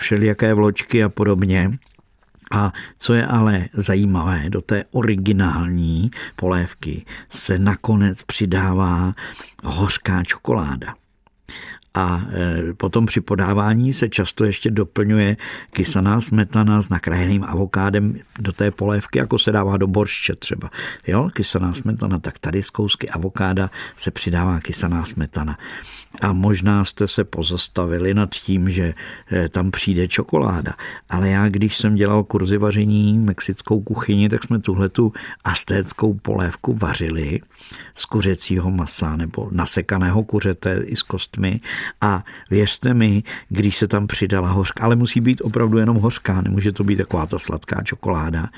všelijaké 0.00 0.54
vločky 0.54 1.04
a 1.04 1.08
podobně. 1.08 1.78
A 2.52 2.72
co 2.98 3.14
je 3.14 3.26
ale 3.26 3.68
zajímavé, 3.72 4.50
do 4.50 4.60
té 4.60 4.84
originální 4.90 6.10
polévky 6.36 7.04
se 7.30 7.58
nakonec 7.58 8.22
přidává 8.22 9.14
hořká 9.64 10.24
čokoláda. 10.24 10.94
A 11.94 12.22
e, 12.32 12.74
potom 12.74 13.06
při 13.06 13.20
podávání 13.20 13.92
se 13.92 14.08
často 14.08 14.44
ještě 14.44 14.70
doplňuje 14.70 15.36
kysaná 15.70 16.20
smetana 16.20 16.82
s 16.82 16.88
nakrájeným 16.88 17.44
avokádem 17.44 18.14
do 18.38 18.52
té 18.52 18.70
polévky, 18.70 19.18
jako 19.18 19.38
se 19.38 19.52
dává 19.52 19.76
do 19.76 19.86
borště 19.86 20.36
třeba. 20.36 20.70
Jo, 21.06 21.30
kysaná 21.32 21.72
smetana, 21.72 22.18
tak 22.18 22.38
tady 22.38 22.62
z 22.62 22.70
kousky 22.70 23.08
avokáda 23.08 23.70
se 23.96 24.10
přidává 24.10 24.60
kysaná 24.60 25.04
smetana 25.04 25.58
a 26.20 26.32
možná 26.32 26.84
jste 26.84 27.08
se 27.08 27.24
pozastavili 27.24 28.14
nad 28.14 28.30
tím, 28.30 28.70
že 28.70 28.94
eh, 29.32 29.48
tam 29.48 29.70
přijde 29.70 30.08
čokoláda. 30.08 30.72
Ale 31.10 31.28
já, 31.28 31.48
když 31.48 31.76
jsem 31.76 31.94
dělal 31.94 32.24
kurzy 32.24 32.58
vaření 32.58 33.18
mexickou 33.18 33.80
kuchyni, 33.80 34.28
tak 34.28 34.44
jsme 34.44 34.58
tuhle 34.58 34.88
tu 34.88 35.12
astéckou 35.44 36.14
polévku 36.14 36.74
vařili 36.74 37.40
z 37.94 38.04
kuřecího 38.04 38.70
masa 38.70 39.16
nebo 39.16 39.48
nasekaného 39.52 40.24
kuřete 40.24 40.82
i 40.84 40.96
s 40.96 41.02
kostmi 41.02 41.60
a 42.00 42.24
věřte 42.50 42.94
mi, 42.94 43.22
když 43.48 43.76
se 43.76 43.88
tam 43.88 44.06
přidala 44.06 44.48
hořka, 44.48 44.84
ale 44.84 44.96
musí 44.96 45.20
být 45.20 45.40
opravdu 45.40 45.78
jenom 45.78 45.96
hořká, 45.96 46.40
nemůže 46.40 46.72
to 46.72 46.84
být 46.84 46.96
taková 46.96 47.26
ta 47.26 47.38
sladká 47.38 47.82
čokoláda, 47.82 48.48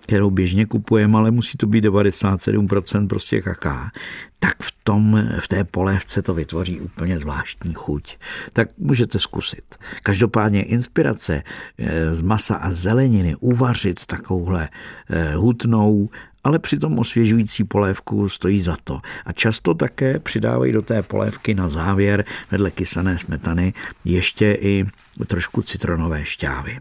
kterou 0.00 0.30
běžně 0.30 0.66
kupujeme, 0.66 1.18
ale 1.18 1.30
musí 1.30 1.58
to 1.58 1.66
být 1.66 1.84
97% 1.84 3.08
prostě 3.08 3.40
kaká, 3.40 3.90
tak 4.38 4.62
v, 4.62 4.72
tom, 4.84 5.28
v 5.40 5.48
té 5.48 5.64
polévce 5.64 6.22
to 6.22 6.34
vytvoří 6.34 6.80
úplně 6.80 7.18
zvláštní 7.18 7.74
chuť. 7.74 8.16
Tak 8.52 8.68
můžete 8.78 9.18
zkusit. 9.18 9.64
Každopádně 10.02 10.62
inspirace 10.62 11.42
eh, 11.78 12.14
z 12.14 12.22
masa 12.22 12.54
a 12.54 12.72
zeleniny 12.72 13.36
uvařit 13.40 14.06
takovouhle 14.06 14.68
eh, 15.10 15.34
hutnou, 15.34 16.08
ale 16.44 16.58
přitom 16.58 16.98
osvěžující 16.98 17.64
polévku 17.64 18.28
stojí 18.28 18.60
za 18.60 18.76
to. 18.84 19.00
A 19.26 19.32
často 19.32 19.74
také 19.74 20.18
přidávají 20.18 20.72
do 20.72 20.82
té 20.82 21.02
polévky 21.02 21.54
na 21.54 21.68
závěr 21.68 22.24
vedle 22.50 22.70
kysané 22.70 23.18
smetany 23.18 23.72
ještě 24.04 24.52
i 24.52 24.86
trošku 25.26 25.62
citronové 25.62 26.24
šťávy. 26.24 26.78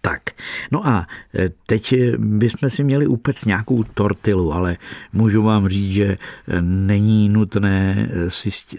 Tak, 0.00 0.22
no 0.70 0.86
a 0.86 1.06
e, 1.38 1.50
teď 1.66 1.94
bychom 2.18 2.70
si 2.70 2.84
měli 2.84 3.06
upec 3.06 3.44
nějakou 3.44 3.82
tortilu, 3.82 4.52
ale 4.52 4.76
můžu 5.12 5.42
vám 5.42 5.68
říct, 5.68 5.92
že 5.92 6.04
e, 6.04 6.18
není 6.62 7.28
nutné 7.28 8.08
e, 8.10 8.30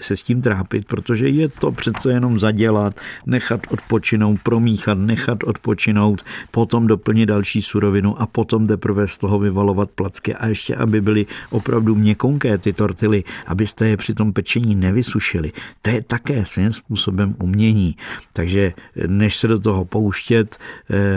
se 0.01 0.17
s 0.17 0.23
tím 0.23 0.41
trápit, 0.41 0.88
protože 0.88 1.29
je 1.29 1.49
to 1.49 1.71
přece 1.71 2.11
jenom 2.11 2.39
zadělat, 2.39 2.99
nechat 3.25 3.61
odpočinout, 3.69 4.39
promíchat, 4.43 4.97
nechat 4.97 5.43
odpočinout, 5.43 6.25
potom 6.51 6.88
doplnit 6.88 7.25
další 7.25 7.61
surovinu 7.61 8.21
a 8.21 8.25
potom 8.25 8.67
teprve 8.67 9.07
z 9.07 9.17
toho 9.17 9.39
vyvalovat 9.39 9.89
placky 9.91 10.35
a 10.35 10.47
ještě, 10.47 10.75
aby 10.75 11.01
byly 11.01 11.25
opravdu 11.49 11.95
měkonké 11.95 12.57
ty 12.57 12.73
tortily, 12.73 13.23
abyste 13.47 13.88
je 13.88 13.97
při 13.97 14.13
tom 14.13 14.33
pečení 14.33 14.75
nevysušili. 14.75 15.51
To 15.81 15.89
je 15.89 16.01
také 16.01 16.45
svým 16.45 16.71
způsobem 16.71 17.35
umění. 17.39 17.95
Takže 18.33 18.73
než 19.07 19.38
se 19.38 19.47
do 19.47 19.59
toho 19.59 19.85
pouštět, 19.85 20.57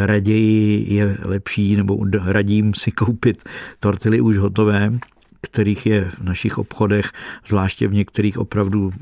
raději 0.06 0.94
je 0.94 1.18
lepší, 1.22 1.76
nebo 1.76 1.98
radím 2.24 2.74
si 2.74 2.90
koupit 2.90 3.42
tortily 3.80 4.20
už 4.20 4.36
hotové, 4.36 4.92
kterých 5.40 5.86
je 5.86 6.04
v 6.04 6.20
našich 6.22 6.58
obchodech, 6.58 7.10
zvláště 7.46 7.88
v 7.88 7.94
některých 7.94 8.38
opravdu 8.38 8.92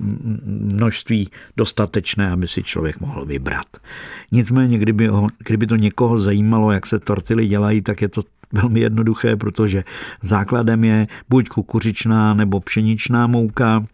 množství 0.45 1.29
dostatečné, 1.57 2.31
aby 2.31 2.49
si 2.49 2.63
člověk 2.63 3.01
mohl 3.01 3.25
vybrat. 3.25 3.67
Nicméně, 4.33 4.79
kdyby, 4.79 5.07
ho, 5.07 5.29
kdyby 5.47 5.67
to 5.67 5.77
někoho 5.77 6.19
zajímalo, 6.19 6.73
jak 6.73 6.87
se 6.87 6.99
tortily 6.99 7.47
dělají, 7.47 7.83
tak 7.83 8.03
je 8.03 8.09
to 8.09 8.23
velmi 8.53 8.81
jednoduché, 8.81 9.37
protože 9.37 9.85
základem 10.23 10.85
je 10.85 11.07
buď 11.29 11.49
kukuřičná 11.49 12.35
nebo 12.35 12.61
pšeničná 12.61 13.27
mouka, 13.27 13.87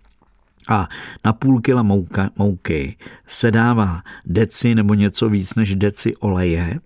a 0.68 0.88
na 1.24 1.32
půl 1.32 1.60
kila 1.60 1.82
mouka, 1.82 2.30
mouky 2.36 2.96
se 3.26 3.50
dává 3.50 4.02
deci 4.24 4.74
nebo 4.74 4.94
něco 4.94 5.28
víc 5.28 5.54
než 5.54 5.74
deci 5.74 6.16
oleje 6.16 6.80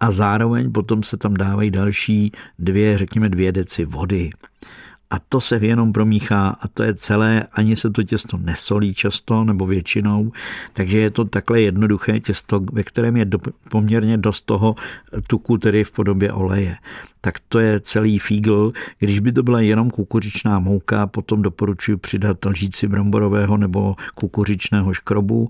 a 0.00 0.10
zároveň 0.10 0.72
potom 0.72 1.02
se 1.02 1.16
tam 1.16 1.34
dávají 1.34 1.70
další 1.70 2.32
dvě, 2.58 2.98
řekněme 2.98 3.28
dvě 3.28 3.52
deci 3.52 3.84
vody. 3.84 4.30
A 5.12 5.18
to 5.28 5.40
se 5.40 5.58
jenom 5.62 5.92
promíchá 5.92 6.48
a 6.48 6.68
to 6.68 6.82
je 6.82 6.94
celé, 6.94 7.46
ani 7.52 7.76
se 7.76 7.90
to 7.90 8.02
těsto 8.02 8.36
nesolí 8.36 8.94
často 8.94 9.44
nebo 9.44 9.66
většinou, 9.66 10.32
takže 10.72 10.98
je 10.98 11.10
to 11.10 11.24
takhle 11.24 11.60
jednoduché 11.60 12.20
těsto, 12.20 12.60
ve 12.72 12.82
kterém 12.82 13.16
je 13.16 13.24
do, 13.24 13.38
poměrně 13.68 14.16
dost 14.16 14.42
toho 14.42 14.76
tuku, 15.26 15.58
tedy 15.58 15.84
v 15.84 15.90
podobě 15.90 16.32
oleje. 16.32 16.76
Tak 17.20 17.34
to 17.48 17.58
je 17.58 17.80
celý 17.80 18.18
fígl. 18.18 18.72
Když 18.98 19.20
by 19.20 19.32
to 19.32 19.42
byla 19.42 19.60
jenom 19.60 19.90
kukuřičná 19.90 20.58
mouka, 20.58 21.06
potom 21.06 21.42
doporučuji 21.42 21.96
přidat 21.96 22.44
lžíci 22.44 22.88
bramborového 22.88 23.56
nebo 23.56 23.96
kukuřičného 24.14 24.94
škrobu 24.94 25.48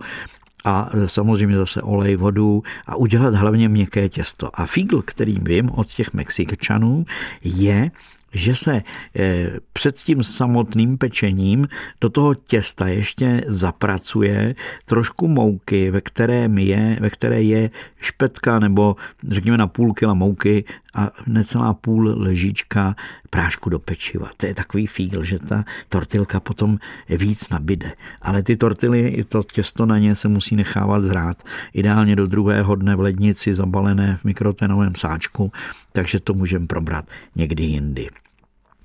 a 0.65 0.91
samozřejmě 1.07 1.57
zase 1.57 1.83
olej, 1.83 2.17
vodu 2.17 2.63
a 2.87 2.97
udělat 2.97 3.35
hlavně 3.35 3.69
měkké 3.69 4.09
těsto. 4.09 4.61
A 4.61 4.67
fígl, 4.67 5.03
který 5.03 5.39
vím 5.43 5.71
od 5.71 5.87
těch 5.87 6.13
Mexičanů, 6.13 7.07
je 7.45 7.91
že 8.33 8.55
se 8.55 8.83
eh, 9.17 9.51
před 9.73 9.97
tím 9.97 10.23
samotným 10.23 10.99
pečením 10.99 11.69
do 12.01 12.11
toho 12.11 12.35
těsta 12.35 12.89
ještě 12.89 13.45
zapracuje 13.47 14.55
trošku 14.85 15.29
mouky, 15.29 15.91
ve 15.91 16.01
které 16.01 16.49
je, 16.57 16.99
ve 17.01 17.11
které 17.11 17.43
je 17.43 17.71
špetka 18.01 18.59
nebo 18.59 18.97
řekněme 19.29 19.57
na 19.57 19.67
půl 19.67 19.95
kila 19.95 20.15
mouky 20.15 20.65
a 20.95 21.11
necelá 21.27 21.75
půl 21.75 22.15
ležička 22.17 22.97
prášku 23.31 23.71
do 23.71 23.79
pečiva. 23.79 24.31
To 24.37 24.47
je 24.47 24.55
takový 24.55 24.87
fíl, 24.87 25.25
že 25.25 25.39
ta 25.39 25.65
tortilka 25.89 26.41
potom 26.41 26.79
víc 27.09 27.49
nabide. 27.49 27.93
Ale 28.23 28.43
ty 28.43 28.57
tortily, 28.57 29.25
to 29.29 29.43
těsto 29.43 29.87
na 29.87 29.99
ně 29.99 30.15
se 30.15 30.29
musí 30.29 30.57
nechávat 30.57 31.03
zrát. 31.03 31.43
Ideálně 31.73 32.17
do 32.17 32.27
druhého 32.27 32.75
dne 32.75 32.97
v 32.97 33.01
lednici 33.01 33.55
zabalené 33.55 34.17
v 34.17 34.25
mikrotenovém 34.25 34.93
sáčku, 34.97 35.53
takže 35.93 36.21
to 36.21 36.35
můžeme 36.35 36.67
probrat 36.67 37.05
někdy 37.37 37.63
jindy. 37.63 38.09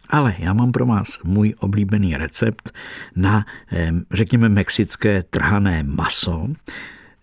Ale 0.09 0.35
já 0.39 0.53
mám 0.53 0.71
pro 0.71 0.85
vás 0.85 1.19
můj 1.23 1.53
oblíbený 1.59 2.17
recept 2.17 2.71
na, 3.15 3.45
řekněme, 4.11 4.49
mexické 4.49 5.23
trhané 5.23 5.83
maso. 5.83 6.47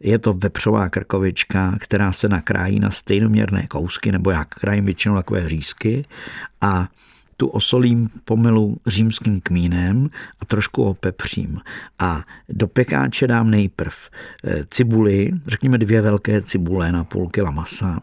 Je 0.05 0.19
to 0.19 0.33
vepřová 0.33 0.89
krkovička, 0.89 1.77
která 1.81 2.13
se 2.13 2.29
nakrájí 2.29 2.81
na 2.81 2.91
stejnoměrné 2.91 3.67
kousky, 3.67 4.13
nebo 4.13 4.31
já 4.31 4.45
krájím 4.45 4.85
většinou 4.85 5.17
takové 5.17 5.49
řízky 5.49 6.05
a 6.61 6.89
tu 7.37 7.47
osolím 7.47 8.09
pomelu 8.25 8.77
římským 8.87 9.41
kmínem 9.41 10.11
a 10.41 10.45
trošku 10.45 10.85
opepřím. 10.85 11.61
A 11.99 12.23
do 12.49 12.67
pekáče 12.67 13.27
dám 13.27 13.51
nejprv 13.51 13.95
eh, 14.45 14.65
cibuli, 14.71 15.31
řekněme 15.47 15.79
dvě 15.79 16.03
velké 16.03 16.43
cibule 16.43 16.93
na 16.93 17.05
půl 17.05 17.29
kila 17.29 17.51
masa, 17.51 18.01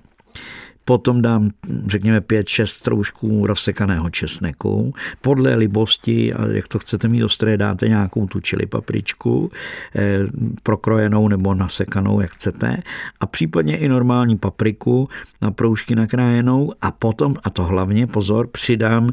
Potom 0.85 1.21
dám, 1.21 1.49
řekněme, 1.87 2.19
5-6 2.19 2.65
stroužků 2.65 3.47
rozsekaného 3.47 4.09
česneku. 4.09 4.93
Podle 5.21 5.55
libosti, 5.55 6.33
a 6.33 6.47
jak 6.47 6.67
to 6.67 6.79
chcete 6.79 7.07
mít 7.07 7.23
ostré, 7.23 7.57
dáte 7.57 7.87
nějakou 7.87 8.27
tu 8.27 8.39
čili 8.39 8.65
papričku, 8.65 9.51
eh, 9.95 10.19
prokrojenou 10.63 11.27
nebo 11.27 11.53
nasekanou, 11.53 12.21
jak 12.21 12.31
chcete. 12.31 12.77
A 13.19 13.25
případně 13.25 13.77
i 13.77 13.87
normální 13.87 14.37
papriku 14.37 15.09
na 15.41 15.51
proužky 15.51 15.95
nakrájenou. 15.95 16.73
A 16.81 16.91
potom, 16.91 17.35
a 17.43 17.49
to 17.49 17.63
hlavně, 17.63 18.07
pozor, 18.07 18.47
přidám 18.47 19.09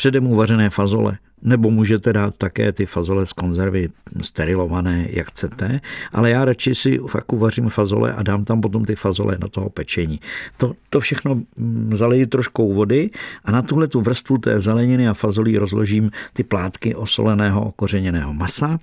předem 0.00 0.26
uvařené 0.26 0.70
fazole 0.70 1.18
nebo 1.42 1.70
můžete 1.70 2.12
dát 2.12 2.36
také 2.36 2.72
ty 2.72 2.86
fazole 2.86 3.26
z 3.26 3.32
konzervy 3.32 3.88
sterilované, 4.20 5.06
jak 5.10 5.28
chcete, 5.28 5.80
ale 6.12 6.30
já 6.30 6.44
radši 6.44 6.74
si 6.74 6.98
fakt 7.06 7.32
uvařím 7.32 7.68
fazole 7.68 8.12
a 8.12 8.22
dám 8.22 8.44
tam 8.44 8.60
potom 8.60 8.84
ty 8.84 8.96
fazole 8.96 9.36
na 9.40 9.48
toho 9.48 9.70
pečení. 9.70 10.20
To, 10.56 10.72
to 10.90 11.00
všechno 11.00 11.34
mm, 11.34 11.90
zaleji 11.94 12.26
troškou 12.26 12.74
vody 12.74 13.10
a 13.44 13.50
na 13.50 13.62
tuhle 13.62 13.88
tu 13.88 14.00
vrstvu 14.00 14.38
té 14.38 14.60
zeleniny 14.60 15.08
a 15.08 15.14
fazolí 15.14 15.58
rozložím 15.58 16.10
ty 16.32 16.44
plátky 16.44 16.94
osoleného 16.94 17.62
okořeněného 17.62 18.32
masa 18.32 18.78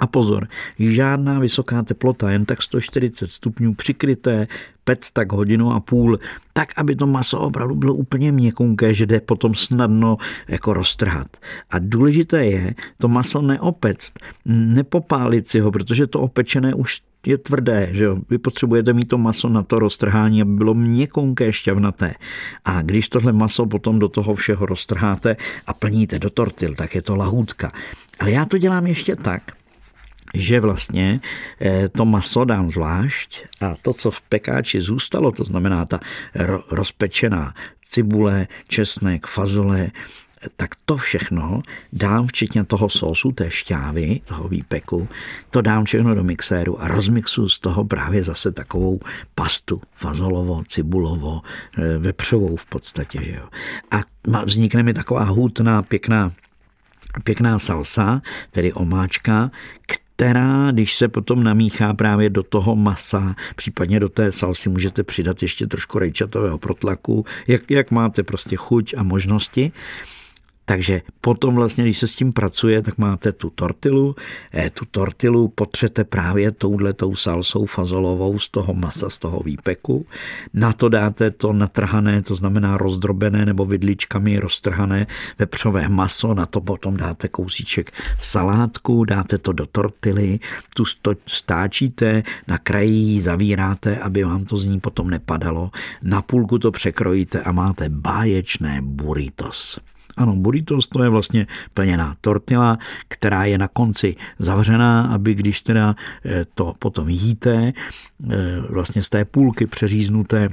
a 0.00 0.06
pozor, 0.06 0.48
žádná 0.78 1.38
vysoká 1.38 1.82
teplota, 1.82 2.30
jen 2.30 2.44
tak 2.44 2.62
140 2.62 3.26
stupňů 3.26 3.74
přikryté, 3.74 4.46
pec 4.84 5.10
tak 5.10 5.32
hodinu 5.32 5.72
a 5.72 5.80
půl, 5.80 6.18
tak, 6.52 6.68
aby 6.76 6.96
to 6.96 7.06
maso 7.06 7.40
opravdu 7.40 7.74
bylo 7.74 7.94
úplně 7.94 8.32
měkké, 8.32 8.94
že 8.94 9.06
jde 9.06 9.20
potom 9.20 9.54
snadno 9.54 10.16
jako 10.48 10.72
roztrhat. 10.72 11.26
A 11.70 11.78
důležité 11.78 12.46
je 12.46 12.74
to 13.00 13.08
maso 13.08 13.42
neopect, 13.42 14.18
nepopálit 14.44 15.48
si 15.48 15.60
ho, 15.60 15.72
protože 15.72 16.06
to 16.06 16.20
opečené 16.20 16.74
už 16.74 17.00
je 17.26 17.38
tvrdé, 17.38 17.88
že 17.92 18.04
jo? 18.04 18.16
Vy 18.30 18.38
potřebujete 18.38 18.92
mít 18.92 19.08
to 19.08 19.18
maso 19.18 19.48
na 19.48 19.62
to 19.62 19.78
roztrhání, 19.78 20.42
aby 20.42 20.50
bylo 20.50 20.74
měkonké, 20.74 21.52
šťavnaté. 21.52 22.14
A 22.64 22.82
když 22.82 23.08
tohle 23.08 23.32
maso 23.32 23.66
potom 23.66 23.98
do 23.98 24.08
toho 24.08 24.34
všeho 24.34 24.66
roztrháte 24.66 25.36
a 25.66 25.74
plníte 25.74 26.18
do 26.18 26.30
tortil, 26.30 26.74
tak 26.74 26.94
je 26.94 27.02
to 27.02 27.16
lahůdka. 27.16 27.72
Ale 28.18 28.30
já 28.30 28.44
to 28.44 28.58
dělám 28.58 28.86
ještě 28.86 29.16
tak, 29.16 29.42
že 30.34 30.60
vlastně 30.60 31.20
eh, 31.60 31.88
to 31.88 32.04
maso 32.04 32.44
dám 32.44 32.70
zvlášť 32.70 33.44
a 33.60 33.74
to, 33.82 33.92
co 33.92 34.10
v 34.10 34.20
pekáči 34.20 34.80
zůstalo, 34.80 35.32
to 35.32 35.44
znamená 35.44 35.84
ta 35.84 36.00
rozpečená 36.70 37.54
cibule, 37.82 38.46
česnek, 38.68 39.26
fazole, 39.26 39.90
tak 40.56 40.70
to 40.84 40.96
všechno 40.96 41.58
dám, 41.92 42.26
včetně 42.26 42.64
toho 42.64 42.88
sósu, 42.88 43.32
té 43.32 43.50
šťávy, 43.50 44.20
toho 44.24 44.48
výpeku, 44.48 45.08
to 45.50 45.60
dám 45.62 45.84
všechno 45.84 46.14
do 46.14 46.24
mixéru 46.24 46.82
a 46.82 46.88
rozmixu 46.88 47.48
z 47.48 47.60
toho 47.60 47.84
právě 47.84 48.24
zase 48.24 48.52
takovou 48.52 49.00
pastu 49.34 49.82
fazolovo, 49.94 50.62
cibulovo, 50.68 51.42
eh, 51.78 51.98
vepřovou 51.98 52.56
v 52.56 52.66
podstatě. 52.66 53.20
Že 53.22 53.32
jo. 53.32 53.48
A 53.90 54.00
vznikne 54.44 54.82
mi 54.82 54.94
taková 54.94 55.24
hutná, 55.24 55.82
pěkná 55.82 56.32
pěkná 57.24 57.58
salsa, 57.58 58.22
tedy 58.50 58.72
omáčka, 58.72 59.50
která, 59.86 60.05
když 60.72 60.94
se 60.94 61.08
potom 61.08 61.44
namíchá 61.44 61.94
právě 61.94 62.30
do 62.30 62.42
toho 62.42 62.76
masa, 62.76 63.34
případně 63.56 64.00
do 64.00 64.08
té 64.08 64.32
salsy, 64.32 64.68
můžete 64.68 65.02
přidat 65.02 65.42
ještě 65.42 65.66
trošku 65.66 65.98
rajčatového 65.98 66.58
protlaku, 66.58 67.24
jak, 67.46 67.70
jak 67.70 67.90
máte 67.90 68.22
prostě 68.22 68.56
chuť 68.56 68.94
a 68.96 69.02
možnosti. 69.02 69.72
Takže 70.68 71.02
potom 71.20 71.54
vlastně, 71.54 71.84
když 71.84 71.98
se 71.98 72.06
s 72.06 72.14
tím 72.14 72.32
pracuje, 72.32 72.82
tak 72.82 72.98
máte 72.98 73.32
tu 73.32 73.50
tortilu. 73.50 74.16
Eh, 74.54 74.70
tu 74.70 74.84
tortilu 74.90 75.48
potřete 75.48 76.04
právě 76.04 76.52
touhletou 76.52 77.16
salsou 77.16 77.66
fazolovou 77.66 78.38
z 78.38 78.48
toho 78.48 78.74
masa, 78.74 79.10
z 79.10 79.18
toho 79.18 79.40
výpeku. 79.40 80.06
Na 80.54 80.72
to 80.72 80.88
dáte 80.88 81.30
to 81.30 81.52
natrhané, 81.52 82.22
to 82.22 82.34
znamená 82.34 82.76
rozdrobené 82.76 83.46
nebo 83.46 83.64
vidličkami 83.64 84.38
roztrhané 84.38 85.06
vepřové 85.38 85.88
maso. 85.88 86.34
Na 86.34 86.46
to 86.46 86.60
potom 86.60 86.96
dáte 86.96 87.28
kousíček 87.28 87.92
salátku, 88.18 89.04
dáte 89.04 89.38
to 89.38 89.52
do 89.52 89.66
tortily, 89.66 90.38
tu 90.74 90.84
stáčíte, 91.26 92.22
na 92.48 92.58
kraji 92.58 93.20
zavíráte, 93.20 93.98
aby 93.98 94.24
vám 94.24 94.44
to 94.44 94.56
z 94.56 94.66
ní 94.66 94.80
potom 94.80 95.10
nepadalo. 95.10 95.70
Na 96.02 96.22
půlku 96.22 96.58
to 96.58 96.70
překrojíte 96.72 97.40
a 97.40 97.52
máte 97.52 97.88
báječné 97.88 98.80
burritos. 98.82 99.78
Ano, 100.16 100.36
burritos 100.36 100.88
to 100.88 101.02
je 101.02 101.08
vlastně 101.08 101.46
plněná 101.74 102.16
tortila, 102.20 102.78
která 103.08 103.44
je 103.44 103.58
na 103.58 103.68
konci 103.68 104.16
zavřená, 104.38 105.02
aby 105.02 105.34
když 105.34 105.60
teda 105.60 105.94
eh, 106.24 106.44
to 106.54 106.74
potom 106.78 107.08
jíte, 107.08 107.72
eh, 107.72 108.60
vlastně 108.70 109.02
z 109.02 109.08
té 109.08 109.24
půlky 109.24 109.66
přeříznuté 109.66 110.48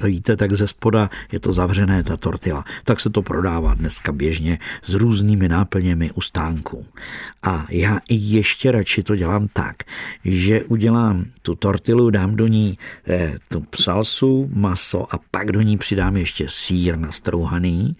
to 0.00 0.06
víte, 0.06 0.36
tak 0.36 0.52
ze 0.52 0.66
spoda 0.66 1.10
je 1.32 1.40
to 1.40 1.52
zavřené, 1.52 2.02
ta 2.02 2.16
tortila. 2.16 2.64
Tak 2.84 3.00
se 3.00 3.10
to 3.10 3.22
prodává 3.22 3.74
dneska 3.74 4.12
běžně 4.12 4.58
s 4.82 4.94
různými 4.94 5.48
náplněmi 5.48 6.10
u 6.14 6.20
stánku. 6.20 6.86
A 7.42 7.66
já 7.70 7.98
i 8.08 8.14
ještě 8.14 8.72
radši 8.72 9.02
to 9.02 9.16
dělám 9.16 9.48
tak, 9.52 9.76
že 10.24 10.62
udělám 10.64 11.24
tu 11.42 11.54
tortilu, 11.54 12.10
dám 12.10 12.36
do 12.36 12.46
ní 12.46 12.78
eh, 13.08 13.34
tu 13.48 13.64
salsu, 13.76 14.50
maso 14.54 15.14
a 15.14 15.18
pak 15.30 15.52
do 15.52 15.60
ní 15.60 15.78
přidám 15.78 16.16
ještě 16.16 16.46
sír 16.48 16.96
nastrouhaný, 16.96 17.96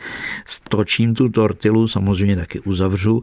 stočím 0.47 1.15
tu 1.15 1.29
tortilu, 1.29 1.89
samozřejmě 1.89 2.37
taky 2.37 2.61
uzavřu, 2.61 3.23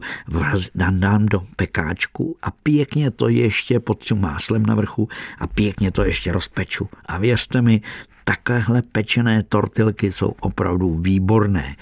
dám, 0.74 1.00
dám 1.00 1.26
do 1.26 1.42
pekáčku 1.56 2.36
a 2.42 2.50
pěkně 2.50 3.10
to 3.10 3.28
ještě 3.28 3.80
pod 3.80 4.04
tím 4.04 4.20
máslem 4.20 4.66
na 4.66 4.74
vrchu 4.74 5.08
a 5.38 5.46
pěkně 5.46 5.90
to 5.90 6.04
ještě 6.04 6.32
rozpeču. 6.32 6.88
A 7.06 7.18
věřte 7.18 7.62
mi, 7.62 7.80
takovéhle 8.28 8.82
pečené 8.92 9.42
tortilky 9.42 10.12
jsou 10.12 10.34
opravdu 10.40 11.00
výborné. 11.00 11.76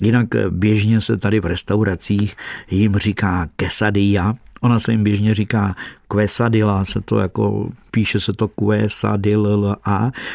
Jinak 0.00 0.28
běžně 0.50 1.00
se 1.00 1.16
tady 1.16 1.40
v 1.40 1.46
restauracích 1.46 2.36
jim 2.70 2.96
říká 2.96 3.48
quesadilla, 3.56 4.36
Ona 4.60 4.78
se 4.78 4.92
jim 4.92 5.04
běžně 5.04 5.34
říká 5.34 5.74
quesadilla, 6.08 6.84
se 6.84 7.00
to 7.00 7.18
jako, 7.18 7.70
píše 7.90 8.20
se 8.20 8.32
to 8.32 8.48
quesadilla, 8.48 9.80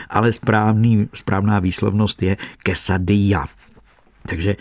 ale 0.10 0.34
správný, 0.34 1.10
správná 1.14 1.60
výslovnost 1.60 2.24
je 2.24 2.38
quesadilla. 2.64 3.46
Takže 4.28 4.56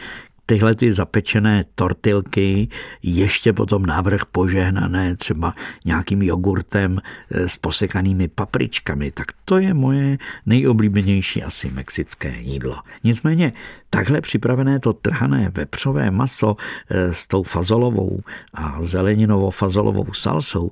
tyhle 0.52 0.74
ty 0.74 0.92
zapečené 0.92 1.64
tortilky, 1.74 2.68
ještě 3.02 3.52
potom 3.52 3.86
návrh 3.86 4.24
požehnané 4.24 5.16
třeba 5.16 5.54
nějakým 5.84 6.22
jogurtem 6.22 6.98
eh, 7.30 7.48
s 7.48 7.56
posekanými 7.56 8.28
papričkami, 8.28 9.10
tak 9.10 9.26
to 9.44 9.58
je 9.58 9.74
moje 9.74 10.18
nejoblíbenější 10.46 11.42
asi 11.42 11.70
mexické 11.70 12.36
jídlo. 12.40 12.76
Nicméně 13.04 13.52
takhle 13.90 14.20
připravené 14.20 14.80
to 14.80 14.92
trhané 14.92 15.50
vepřové 15.54 16.10
maso 16.10 16.56
eh, 16.90 17.14
s 17.14 17.26
tou 17.26 17.42
fazolovou 17.42 18.20
a 18.54 18.78
zeleninovou 18.80 19.50
fazolovou 19.50 20.12
salsou, 20.12 20.70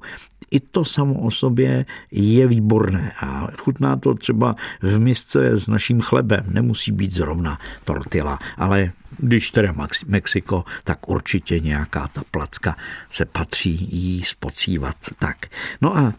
i 0.51 0.61
to 0.61 0.85
samo 0.85 1.15
o 1.21 1.31
sobě 1.31 1.87
je 2.11 2.47
výborné 2.47 3.13
a 3.21 3.49
chutná 3.59 3.97
to 3.97 4.15
třeba 4.15 4.57
v 4.83 4.99
misce 4.99 5.59
s 5.59 5.69
naším 5.69 6.01
chlebem. 6.01 6.45
Nemusí 6.49 6.93
být 6.93 7.13
zrovna 7.13 7.59
tortila, 7.85 8.39
ale 8.57 8.93
když 9.19 9.51
teda 9.51 9.75
Mexiko, 10.07 10.65
tak 10.85 11.09
určitě 11.09 11.61
nějaká 11.61 12.09
ta 12.09 12.23
placka 12.31 12.77
se 13.11 13.25
patří 13.25 13.89
jí 13.93 14.25
spocívat. 14.25 14.97
Tak, 15.19 15.37
no 15.81 15.97
a 15.99 16.15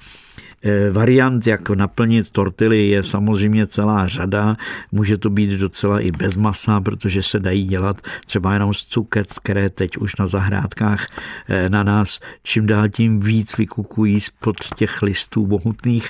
variant, 0.92 1.48
jak 1.48 1.70
naplnit 1.70 2.30
tortily, 2.30 2.88
je 2.88 3.04
samozřejmě 3.04 3.68
celá 3.68 4.08
řada. 4.08 4.58
Může 4.92 5.18
to 5.18 5.30
být 5.30 5.50
docela 5.52 6.00
i 6.00 6.12
bez 6.12 6.36
masa, 6.36 6.82
protože 6.82 7.24
se 7.24 7.40
dají 7.40 7.64
dělat 7.64 8.02
třeba 8.26 8.54
jenom 8.54 8.74
z 8.74 8.86
cukec, 8.86 9.40
které 9.40 9.70
teď 9.70 9.98
už 9.98 10.16
na 10.16 10.28
zahrádkách 10.28 11.08
eh, 11.50 11.70
na 11.70 11.84
nás 11.84 12.20
čím 12.44 12.68
dál 12.68 12.90
tím 12.90 13.20
víc 13.20 13.58
vykukují 13.58 14.22
spod 14.22 14.56
těch 14.76 15.02
listů 15.02 15.48
bohutných 15.48 16.10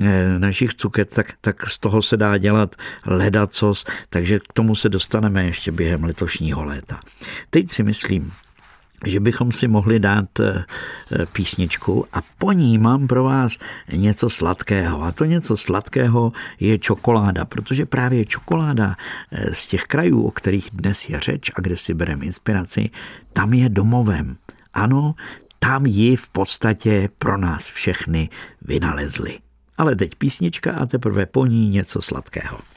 eh, 0.00 0.38
našich 0.38 0.74
cukec, 0.74 1.14
tak, 1.14 1.32
tak 1.40 1.70
z 1.70 1.78
toho 1.78 2.02
se 2.02 2.16
dá 2.16 2.38
dělat 2.38 2.76
ledacos, 3.06 3.84
takže 4.10 4.38
k 4.38 4.52
tomu 4.52 4.74
se 4.74 4.88
dostaneme 4.88 5.44
ještě 5.44 5.72
během 5.72 6.04
letošního 6.04 6.64
léta. 6.64 7.00
Teď 7.50 7.70
si 7.70 7.82
myslím, 7.82 8.32
že 9.06 9.20
bychom 9.20 9.52
si 9.52 9.68
mohli 9.68 9.98
dát 9.98 10.40
eh, 10.40 10.64
písničku 11.32 12.06
a 12.12 12.18
po 12.38 12.52
ní 12.52 12.78
mám 12.78 13.06
pro 13.06 13.24
vás 13.24 13.58
něco 13.92 14.30
sladkého. 14.30 15.02
A 15.02 15.12
to 15.12 15.24
něco 15.24 15.56
sladkého 15.56 16.32
je 16.60 16.78
čokoláda, 16.78 17.44
protože 17.44 17.86
právě 17.86 18.24
čokoláda 18.24 18.96
eh, 19.32 19.54
z 19.54 19.66
těch 19.66 19.82
krajů, 19.82 20.22
o 20.22 20.30
kterých 20.30 20.68
dnes 20.72 21.08
je 21.08 21.20
řeč 21.20 21.50
a 21.56 21.60
kde 21.60 21.76
si 21.76 21.94
bereme 21.94 22.24
inspiraci, 22.24 22.90
tam 23.32 23.54
je 23.54 23.68
domovem. 23.68 24.36
Ano, 24.74 25.14
tam 25.58 25.86
ji 25.86 26.16
v 26.16 26.28
podstatě 26.28 27.08
pro 27.18 27.38
nás 27.38 27.70
všechny 27.70 28.28
vynalezli. 28.62 29.38
Ale 29.78 29.96
teď 29.96 30.14
písnička 30.14 30.72
a 30.72 30.86
teprve 30.86 31.26
po 31.26 31.46
ní 31.46 31.68
něco 31.68 32.02
sladkého. 32.02 32.71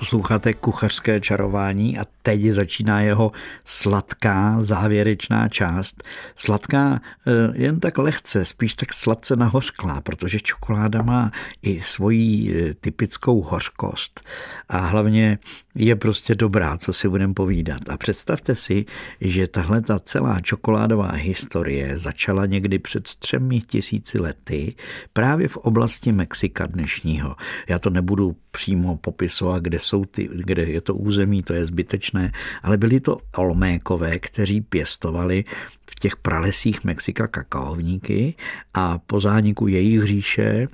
Posloucháte 0.00 0.54
kuchařské 0.54 1.20
čarování 1.20 1.98
a 1.98 2.04
teď 2.22 2.42
začíná 2.42 3.00
jeho 3.00 3.32
sladká 3.64 4.56
závěrečná 4.58 5.48
část. 5.48 6.04
Sladká 6.36 7.00
eh, 7.26 7.30
jen 7.62 7.80
tak 7.80 7.98
lehce, 7.98 8.44
spíš 8.44 8.74
tak 8.74 8.94
sladce 8.94 9.36
nahořklá, 9.36 10.00
protože 10.00 10.40
čokoláda 10.40 11.02
má 11.02 11.30
i 11.62 11.80
svoji 11.80 12.54
eh, 12.54 12.74
typickou 12.74 13.42
hořkost 13.42 14.20
a 14.68 14.78
hlavně 14.78 15.38
je 15.74 15.96
prostě 15.96 16.34
dobrá, 16.34 16.76
co 16.76 16.92
si 16.92 17.08
budeme 17.08 17.34
povídat. 17.34 17.88
A 17.88 17.96
představte 17.96 18.54
si, 18.54 18.84
že 19.20 19.46
tahle 19.46 19.80
ta 19.80 19.98
celá 19.98 20.40
čokoládová 20.40 21.12
historie 21.12 21.98
začala 21.98 22.46
někdy 22.46 22.78
před 22.78 23.02
třemi 23.02 23.60
tisíci 23.60 24.18
lety 24.18 24.74
právě 25.12 25.48
v 25.48 25.56
oblasti 25.56 26.12
Mexika 26.12 26.66
dnešního. 26.66 27.36
Já 27.68 27.78
to 27.78 27.90
nebudu 27.90 28.36
přímo 28.50 28.96
popisovat, 28.96 29.62
kde 29.62 29.78
jsou 29.80 30.04
ty, 30.04 30.28
kde 30.32 30.62
je 30.62 30.80
to 30.80 30.94
území, 30.94 31.42
to 31.42 31.52
je 31.52 31.66
zbytečné, 31.66 32.32
ale 32.62 32.76
byli 32.76 33.00
to 33.00 33.18
Olmékové, 33.36 34.18
kteří 34.18 34.60
pěstovali 34.60 35.44
v 35.90 35.94
těch 35.94 36.16
pralesích 36.16 36.84
Mexika 36.84 37.26
kakaovníky 37.26 38.34
a 38.74 38.98
po 38.98 39.20
zániku 39.20 39.66
jejich 39.66 40.02
říše 40.02 40.68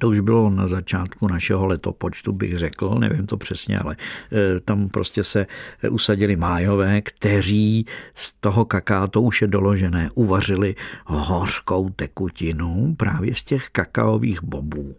to 0.00 0.08
už 0.08 0.20
bylo 0.20 0.50
na 0.50 0.66
začátku 0.66 1.28
našeho 1.28 1.66
letopočtu, 1.66 2.32
bych 2.32 2.58
řekl, 2.58 2.94
nevím 2.98 3.26
to 3.26 3.36
přesně, 3.36 3.78
ale 3.78 3.96
e, 4.32 4.60
tam 4.60 4.88
prostě 4.88 5.24
se 5.24 5.46
usadili 5.90 6.36
májové, 6.36 7.00
kteří 7.00 7.86
z 8.14 8.32
toho 8.32 8.64
kaká, 8.64 9.06
to 9.06 9.22
už 9.22 9.42
je 9.42 9.48
doložené, 9.48 10.10
uvařili 10.14 10.74
hořkou 11.06 11.88
tekutinu 11.88 12.94
právě 12.96 13.34
z 13.34 13.42
těch 13.42 13.68
kakaových 13.68 14.42
bobů. 14.42 14.94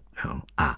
A 0.58 0.78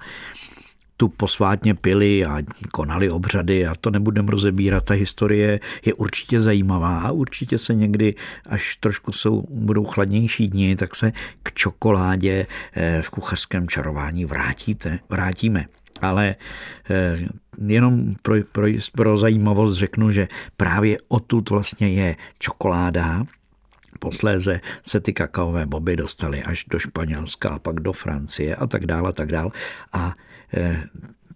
tu 0.97 1.07
posvátně 1.07 1.75
pili 1.75 2.25
a 2.25 2.37
konali 2.71 3.09
obřady 3.09 3.67
a 3.67 3.75
to 3.75 3.89
nebudeme 3.89 4.31
rozebírat. 4.31 4.83
Ta 4.85 4.93
historie 4.93 5.59
je 5.85 5.93
určitě 5.93 6.41
zajímavá 6.41 6.99
a 6.99 7.11
určitě 7.11 7.57
se 7.57 7.73
někdy, 7.73 8.15
až 8.49 8.75
trošku 8.75 9.11
jsou, 9.11 9.43
budou 9.49 9.85
chladnější 9.85 10.47
dny, 10.47 10.75
tak 10.75 10.95
se 10.95 11.11
k 11.43 11.53
čokoládě 11.53 12.47
eh, 12.73 13.01
v 13.01 13.09
kuchařském 13.09 13.67
čarování 13.67 14.25
vrátíte, 14.25 14.99
vrátíme. 15.09 15.65
Ale 16.01 16.35
eh, 16.89 17.19
jenom 17.67 18.15
pro, 18.21 18.35
pro, 18.51 18.67
pro 18.95 19.17
zajímavost 19.17 19.77
řeknu, 19.77 20.11
že 20.11 20.27
právě 20.57 20.97
odtud 21.07 21.49
vlastně 21.49 21.93
je 21.93 22.15
čokoláda, 22.39 23.25
Posléze 23.99 24.61
se 24.83 24.99
ty 24.99 25.13
kakaové 25.13 25.65
boby 25.65 25.95
dostaly 25.95 26.43
až 26.43 26.65
do 26.69 26.79
Španělska 26.79 27.49
a 27.49 27.59
pak 27.59 27.79
do 27.79 27.93
Francie 27.93 28.55
a 28.55 28.67
tak 28.67 28.85
dále 28.85 29.09
a 29.09 29.11
tak 29.11 29.31
dále. 29.31 29.49
A 29.93 30.13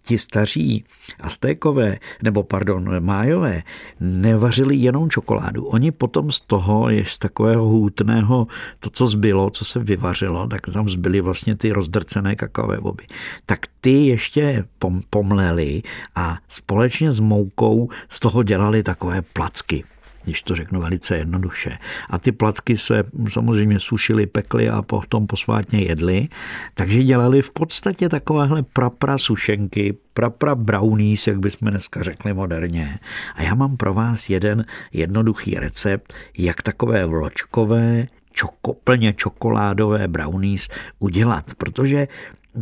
ti 0.08 0.18
staří 0.18 0.84
Aztékové, 1.20 1.98
nebo 2.22 2.42
pardon, 2.42 3.04
Májové, 3.04 3.62
nevařili 4.00 4.76
jenom 4.76 5.10
čokoládu. 5.10 5.64
Oni 5.64 5.92
potom 5.92 6.32
z 6.32 6.40
toho, 6.40 6.90
je 6.90 7.04
z 7.04 7.18
takového 7.18 7.64
hůtného, 7.64 8.46
to, 8.80 8.90
co 8.90 9.06
zbylo, 9.06 9.50
co 9.50 9.64
se 9.64 9.78
vyvařilo, 9.78 10.46
tak 10.46 10.60
tam 10.72 10.88
zbyly 10.88 11.20
vlastně 11.20 11.56
ty 11.56 11.72
rozdrcené 11.72 12.36
kakaové 12.36 12.80
boby. 12.80 13.04
Tak 13.46 13.58
ty 13.80 14.06
ještě 14.06 14.64
pomleli 15.10 15.82
a 16.14 16.38
společně 16.48 17.12
s 17.12 17.20
moukou 17.20 17.88
z 18.08 18.20
toho 18.20 18.42
dělali 18.42 18.82
takové 18.82 19.22
placky 19.22 19.84
když 20.28 20.42
to 20.42 20.56
řeknu 20.56 20.80
velice 20.80 21.16
jednoduše. 21.16 21.78
A 22.10 22.18
ty 22.18 22.32
placky 22.32 22.78
se 22.78 23.04
samozřejmě 23.28 23.80
sušily, 23.80 24.26
pekly 24.26 24.68
a 24.68 24.82
potom 24.82 25.26
posvátně 25.26 25.80
jedly, 25.80 26.28
takže 26.74 27.02
dělali 27.02 27.42
v 27.42 27.50
podstatě 27.50 28.08
takovéhle 28.08 28.62
prapra 28.62 29.18
sušenky, 29.18 29.96
prapra 30.14 30.54
brownies, 30.54 31.26
jak 31.26 31.38
bychom 31.38 31.70
dneska 31.70 32.02
řekli 32.02 32.34
moderně. 32.34 32.98
A 33.34 33.42
já 33.42 33.54
mám 33.54 33.76
pro 33.76 33.94
vás 33.94 34.30
jeden 34.30 34.64
jednoduchý 34.92 35.54
recept, 35.54 36.14
jak 36.38 36.62
takové 36.62 37.06
vločkové, 37.06 38.06
čoko, 38.32 38.74
plně 38.74 39.12
čokoládové 39.12 40.08
brownies 40.08 40.68
udělat, 40.98 41.44
protože 41.58 42.08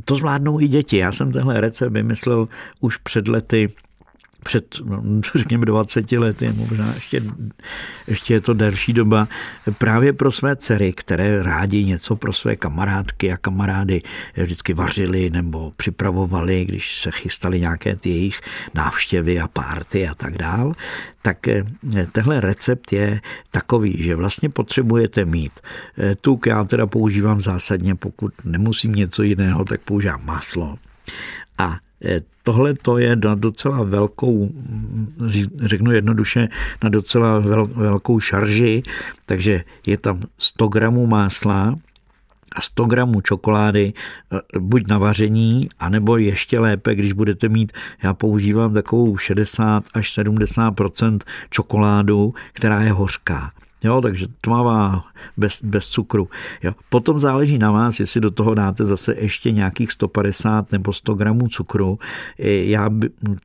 to 0.04 0.16
zvládnou 0.16 0.60
i 0.60 0.68
děti. 0.68 0.96
Já 0.96 1.12
jsem 1.12 1.32
tenhle 1.32 1.60
recept 1.60 1.92
vymyslel 1.92 2.48
už 2.80 2.96
před 2.96 3.28
lety 3.28 3.68
před, 4.46 4.76
no, 4.84 5.02
řekněme, 5.34 5.66
20 5.66 6.12
lety, 6.12 6.52
možná 6.56 6.94
ještě, 6.94 7.20
ještě 8.08 8.34
je 8.34 8.40
to 8.40 8.54
delší 8.54 8.92
doba, 8.92 9.28
právě 9.78 10.12
pro 10.12 10.32
své 10.32 10.56
dcery, 10.56 10.92
které 10.92 11.42
rádi 11.42 11.84
něco 11.84 12.16
pro 12.16 12.32
své 12.32 12.56
kamarádky 12.56 13.32
a 13.32 13.36
kamarády 13.36 14.02
vždycky 14.36 14.74
vařili 14.74 15.30
nebo 15.30 15.72
připravovali, 15.76 16.64
když 16.64 17.00
se 17.00 17.10
chystali 17.10 17.60
nějaké 17.60 17.96
ty 17.96 18.10
jejich 18.10 18.40
návštěvy 18.74 19.40
a 19.40 19.48
párty 19.48 20.08
a 20.08 20.14
tak 20.14 20.38
dál, 20.38 20.74
tak 21.22 21.48
eh, 21.48 21.64
tenhle 22.12 22.40
recept 22.40 22.92
je 22.92 23.20
takový, 23.50 24.02
že 24.02 24.16
vlastně 24.16 24.48
potřebujete 24.48 25.24
mít 25.24 25.52
eh, 25.98 26.14
tuk, 26.14 26.46
já 26.46 26.64
teda 26.64 26.86
používám 26.86 27.42
zásadně, 27.42 27.94
pokud 27.94 28.32
nemusím 28.44 28.94
něco 28.94 29.22
jiného, 29.22 29.64
tak 29.64 29.80
používám 29.80 30.24
maslo. 30.24 30.78
A 31.58 31.78
tohle 32.42 32.74
to 32.74 32.98
je 32.98 33.16
na 33.16 33.34
docela 33.34 33.82
velkou, 33.82 34.50
řeknu 35.64 35.92
jednoduše, 35.92 36.48
na 36.84 36.88
docela 36.88 37.38
velkou 37.64 38.20
šarži, 38.20 38.82
takže 39.26 39.64
je 39.86 39.98
tam 39.98 40.20
100 40.38 40.68
gramů 40.68 41.06
másla, 41.06 41.78
a 42.56 42.60
100 42.60 42.84
gramů 42.84 43.20
čokolády 43.20 43.92
eh, 44.32 44.58
buď 44.58 44.86
na 44.88 44.98
vaření, 44.98 45.68
anebo 45.78 46.16
ještě 46.16 46.58
lépe, 46.58 46.94
když 46.94 47.12
budete 47.12 47.48
mít, 47.48 47.72
já 48.02 48.14
používám 48.14 48.74
takovou 48.74 49.16
60 49.16 49.84
až 49.94 50.18
70% 50.18 51.18
čokoládu, 51.50 52.34
která 52.52 52.82
je 52.82 52.92
hořká. 52.92 53.52
Jo, 53.86 54.00
takže 54.00 54.26
tmavá, 54.40 55.04
bez, 55.36 55.64
bez 55.64 55.88
cukru. 55.88 56.28
Jo. 56.62 56.72
Potom 56.88 57.18
záleží 57.18 57.58
na 57.58 57.70
vás, 57.70 58.00
jestli 58.00 58.20
do 58.20 58.30
toho 58.30 58.54
dáte 58.54 58.84
zase 58.84 59.14
ještě 59.18 59.50
nějakých 59.52 59.92
150 59.92 60.72
nebo 60.72 60.92
100 60.92 61.14
gramů 61.14 61.48
cukru. 61.48 61.98
Já, 62.38 62.90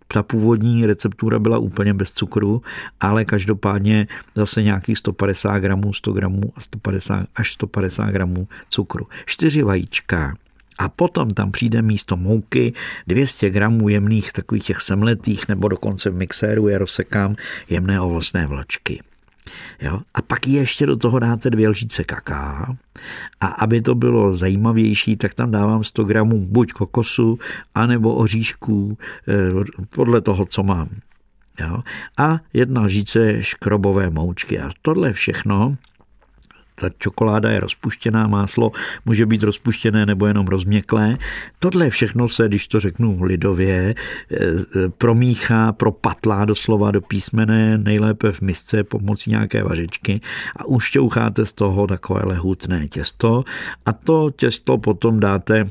ta 0.08 0.24
původní 0.24 0.86
receptura 0.86 1.40
byla 1.40 1.58
úplně 1.58 1.94
bez 1.94 2.12
cukru, 2.12 2.62
ale 3.00 3.26
každopádně 3.26 4.08
zase 4.36 4.64
nějakých 4.64 4.98
150 4.98 5.60
gramů, 5.60 5.94
100 5.94 6.12
gramů 6.14 6.54
a 6.56 6.62
150, 6.62 7.28
až 7.36 7.54
150 7.54 8.10
gramů 8.10 8.48
cukru. 8.70 9.08
Čtyři 9.26 9.64
vajíčka, 9.64 10.34
a 10.78 10.90
potom 10.90 11.30
tam 11.30 11.52
přijde 11.52 11.82
místo 11.82 12.18
mouky 12.18 12.74
200 13.08 13.50
gramů 13.50 13.90
jemných 13.90 14.34
takových 14.34 14.66
těch 14.66 14.82
semletých 14.82 15.48
nebo 15.48 15.68
dokonce 15.68 16.10
v 16.10 16.16
mixéru 16.16 16.68
je 16.68 16.78
rozsekám 16.78 17.36
jemné 17.70 18.02
ovocné 18.02 18.48
vločky. 18.48 19.11
Jo? 19.82 20.00
A 20.14 20.22
pak 20.22 20.48
ještě 20.48 20.86
do 20.86 20.96
toho 20.96 21.20
dáte 21.20 21.50
dvě 21.50 21.70
lžíce 21.70 22.04
kaká 22.04 22.76
a 23.40 23.48
aby 23.48 23.82
to 23.82 23.96
bylo 23.96 24.34
zajímavější, 24.34 25.18
tak 25.18 25.34
tam 25.34 25.52
dávám 25.52 25.84
100 25.84 26.04
gramů 26.04 26.46
buď 26.46 26.72
kokosu, 26.72 27.40
anebo 27.76 28.16
oříšků, 28.16 28.98
eh, 29.28 29.34
podle 29.96 30.22
toho, 30.22 30.46
co 30.46 30.64
mám. 30.64 30.90
Jo? 31.60 31.84
A 32.18 32.40
jedna 32.54 32.82
lžíce 32.82 33.44
škrobové 33.44 34.10
moučky. 34.10 34.60
A 34.60 34.70
tohle 34.82 35.14
všechno 35.14 35.78
Ta 36.82 36.90
čokoláda 36.98 37.50
je 37.50 37.60
rozpuštěná, 37.60 38.28
máslo 38.28 38.72
může 39.06 39.26
být 39.26 39.44
rozpuštěné 39.44 40.06
nebo 40.06 40.26
jenom 40.26 40.48
rozměklé. 40.48 41.18
Tohle 41.60 41.90
všechno 41.90 42.28
se, 42.28 42.48
když 42.48 42.68
to 42.68 42.80
řeknu 42.80 43.24
lidově, 43.24 43.96
eh, 43.96 44.38
promíchá, 44.98 45.72
propatlá 45.72 46.46
doslova 46.46 46.92
do 46.92 47.02
písmene, 47.02 47.78
nejlépe 47.78 48.32
v 48.32 48.42
misce 48.42 48.84
pomocí 48.84 49.30
nějaké 49.30 49.64
vařičky 49.64 50.22
a 50.56 50.66
ušťoucháte 50.66 51.46
z 51.46 51.54
toho 51.54 51.88
takové 51.88 52.36
hutné 52.36 52.88
těsto 52.88 53.44
a 53.86 53.94
to 53.94 54.32
těsto 54.36 54.78
potom 54.78 55.20
dáte 55.20 55.70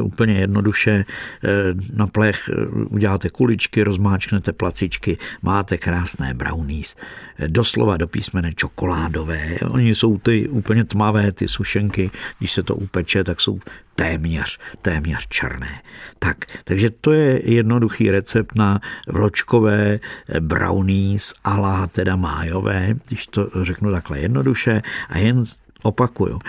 úplně 0.00 0.34
jednoduše 0.34 1.04
eh, 1.44 1.48
na 1.92 2.06
plech 2.06 2.48
eh, 2.48 2.66
uděláte 2.70 3.30
kuličky, 3.30 3.82
rozmáčknete 3.82 4.52
placičky, 4.52 5.18
máte 5.42 5.76
krásné 5.76 6.34
brownies, 6.34 6.96
eh, 7.38 7.48
doslova 7.48 7.96
do 7.96 8.08
písmene 8.08 8.54
čokoládové. 8.54 9.56
Oni 9.68 9.94
jsou 9.94 10.18
ty 10.18 10.48
úplně 10.48 10.84
tmavé, 10.84 11.32
ty 11.32 11.48
sušenky, 11.48 12.10
když 12.38 12.52
se 12.52 12.62
to 12.62 12.74
upeče, 12.74 13.24
tak 13.24 13.40
jsou 13.40 13.60
téměř, 13.94 14.58
téměř 14.82 15.26
černé. 15.28 15.82
Tak, 16.18 16.36
takže 16.64 16.90
to 16.90 17.12
je 17.12 17.50
jednoduchý 17.50 18.10
recept 18.10 18.54
na 18.54 18.80
vločkové 19.08 20.00
brownies 20.40 21.34
ala 21.44 21.86
teda 21.86 22.16
májové, 22.16 22.94
když 23.08 23.26
to 23.26 23.50
řeknu 23.62 23.90
takhle 23.90 24.20
jednoduše 24.20 24.82
a 25.08 25.18
jen 25.18 25.42
opakuju. 25.82 26.40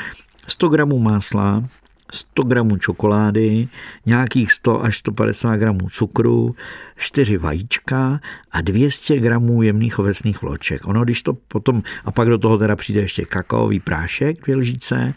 100 0.48 0.68
gramů 0.68 1.00
másla, 1.00 1.64
100 2.12 2.44
gramů 2.44 2.78
čokolády, 2.78 3.68
nějakých 4.06 4.52
100 4.52 4.84
až 4.84 4.98
150 4.98 5.56
gramů 5.56 5.90
cukru, 5.90 6.56
4 6.98 7.38
vajíčka 7.38 8.20
a 8.52 8.62
200 8.62 9.20
gramů 9.20 9.62
jemných 9.62 10.00
ovesných 10.00 10.42
vloček. 10.42 10.88
Ono, 10.88 11.04
když 11.04 11.22
to 11.22 11.34
potom, 11.34 11.84
a 12.06 12.12
pak 12.12 12.28
do 12.28 12.38
toho 12.38 12.58
teda 12.58 12.76
přijde 12.76 13.02
ještě 13.02 13.26
kakaový 13.26 13.80
prášek, 13.80 14.42
dvě 14.42 14.56
lžíce, 14.56 15.14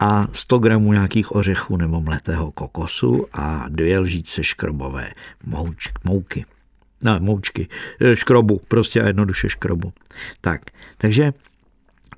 a 0.00 0.26
100 0.32 0.58
gramů 0.58 0.92
nějakých 0.92 1.34
ořechů 1.34 1.76
nebo 1.76 2.00
mletého 2.00 2.50
kokosu 2.50 3.26
a 3.32 3.66
dvě 3.68 3.98
lžíce 3.98 4.44
škrobové 4.44 5.10
mouč, 5.46 5.88
mouky. 6.04 6.44
No, 7.02 7.20
moučky, 7.20 7.68
škrobu, 8.14 8.60
prostě 8.68 9.02
a 9.02 9.06
jednoduše 9.06 9.48
škrobu. 9.48 9.92
Tak, 10.40 10.60
takže 10.98 11.32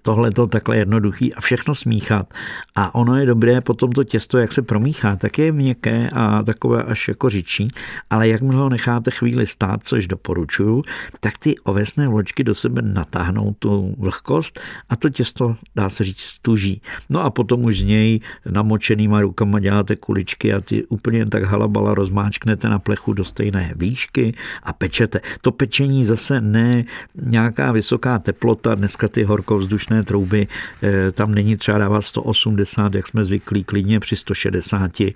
tohle 0.07 0.31
to 0.31 0.47
takhle 0.47 0.77
jednoduchý 0.77 1.35
a 1.35 1.40
všechno 1.40 1.75
smíchat. 1.75 2.35
A 2.75 2.95
ono 2.95 3.16
je 3.16 3.27
dobré 3.27 3.61
potom 3.61 3.92
to 3.92 4.05
těsto, 4.05 4.38
jak 4.38 4.53
se 4.53 4.62
promíchá, 4.62 5.16
tak 5.16 5.38
je 5.38 5.53
měkké 5.53 6.09
a 6.12 6.42
takové 6.42 6.83
až 6.83 7.09
jako 7.09 7.31
řičí, 7.31 7.69
ale 8.11 8.29
jakmile 8.29 8.57
ho 8.57 8.69
necháte 8.69 9.11
chvíli 9.11 9.47
stát, 9.47 9.81
což 9.83 10.07
doporučuju, 10.07 10.83
tak 11.21 11.38
ty 11.38 11.59
ovesné 11.59 12.09
vločky 12.09 12.45
do 12.45 12.55
sebe 12.55 12.83
natáhnou 12.83 13.55
tu 13.59 13.95
vlhkost 13.99 14.61
a 14.88 14.97
to 14.97 15.11
těsto, 15.11 15.57
dá 15.77 15.90
se 15.90 16.05
říct, 16.05 16.21
stuží. 16.21 16.83
No 17.11 17.25
a 17.25 17.31
potom 17.31 17.64
už 17.64 17.79
z 17.79 17.83
něj 17.83 18.21
namočenýma 18.51 19.21
rukama 19.21 19.61
děláte 19.61 19.97
kuličky 19.97 20.55
a 20.55 20.61
ty 20.61 20.85
úplně 20.85 21.27
tak 21.27 21.42
halabala 21.42 21.95
rozmáčknete 21.95 22.69
na 22.69 22.79
plechu 22.79 23.12
do 23.12 23.25
stejné 23.25 23.73
výšky 23.77 24.35
a 24.62 24.73
pečete. 24.73 25.21
To 25.40 25.53
pečení 25.53 26.05
zase 26.05 26.40
ne 26.40 26.85
nějaká 27.14 27.73
vysoká 27.73 28.19
teplota, 28.19 28.75
dneska 28.75 29.09
ty 29.09 29.25
horkovzdušné 29.25 29.95
vzdušné 29.96 30.02
trouby, 30.04 30.46
eh, 30.82 31.12
tam 31.12 31.35
není 31.35 31.56
třeba 31.56 31.78
dávat 31.78 32.02
180, 32.02 32.94
jak 32.94 33.09
jsme 33.09 33.24
zvyklí, 33.24 33.64
klidně 33.64 34.00
při 34.00 34.16
160 34.16 35.14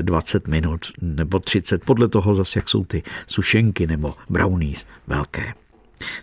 20 0.00 0.42
eh, 0.46 0.50
minut 0.50 0.80
nebo 1.02 1.38
30, 1.38 1.84
podle 1.84 2.08
toho 2.08 2.34
zase, 2.34 2.58
jak 2.58 2.68
jsou 2.68 2.84
ty 2.84 3.02
sušenky 3.26 3.86
nebo 3.86 4.14
brownies 4.28 4.86
velké. 5.06 5.54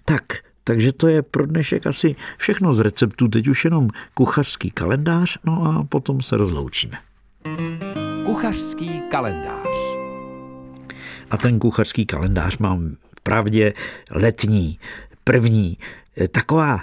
Tak, 0.06 0.24
takže 0.64 0.94
to 0.94 1.08
je 1.08 1.22
pro 1.22 1.46
dnešek 1.46 1.88
asi 1.88 2.16
všechno 2.38 2.74
z 2.74 2.80
receptů, 2.80 3.28
teď 3.28 3.48
už 3.48 3.66
jenom 3.66 3.88
kuchařský 4.14 4.72
kalendář, 4.72 5.38
no 5.46 5.64
a 5.66 5.84
potom 5.84 6.22
se 6.22 6.38
rozloučíme. 6.38 6.98
Kuchařský 8.26 9.02
kalendář. 9.12 9.68
A 11.30 11.38
ten 11.38 11.60
kuchařský 11.60 12.06
kalendář 12.06 12.58
mám 12.58 12.96
pravdě 13.24 13.74
letní, 14.12 14.80
první, 15.24 15.78
eh, 16.18 16.28
taková 16.28 16.80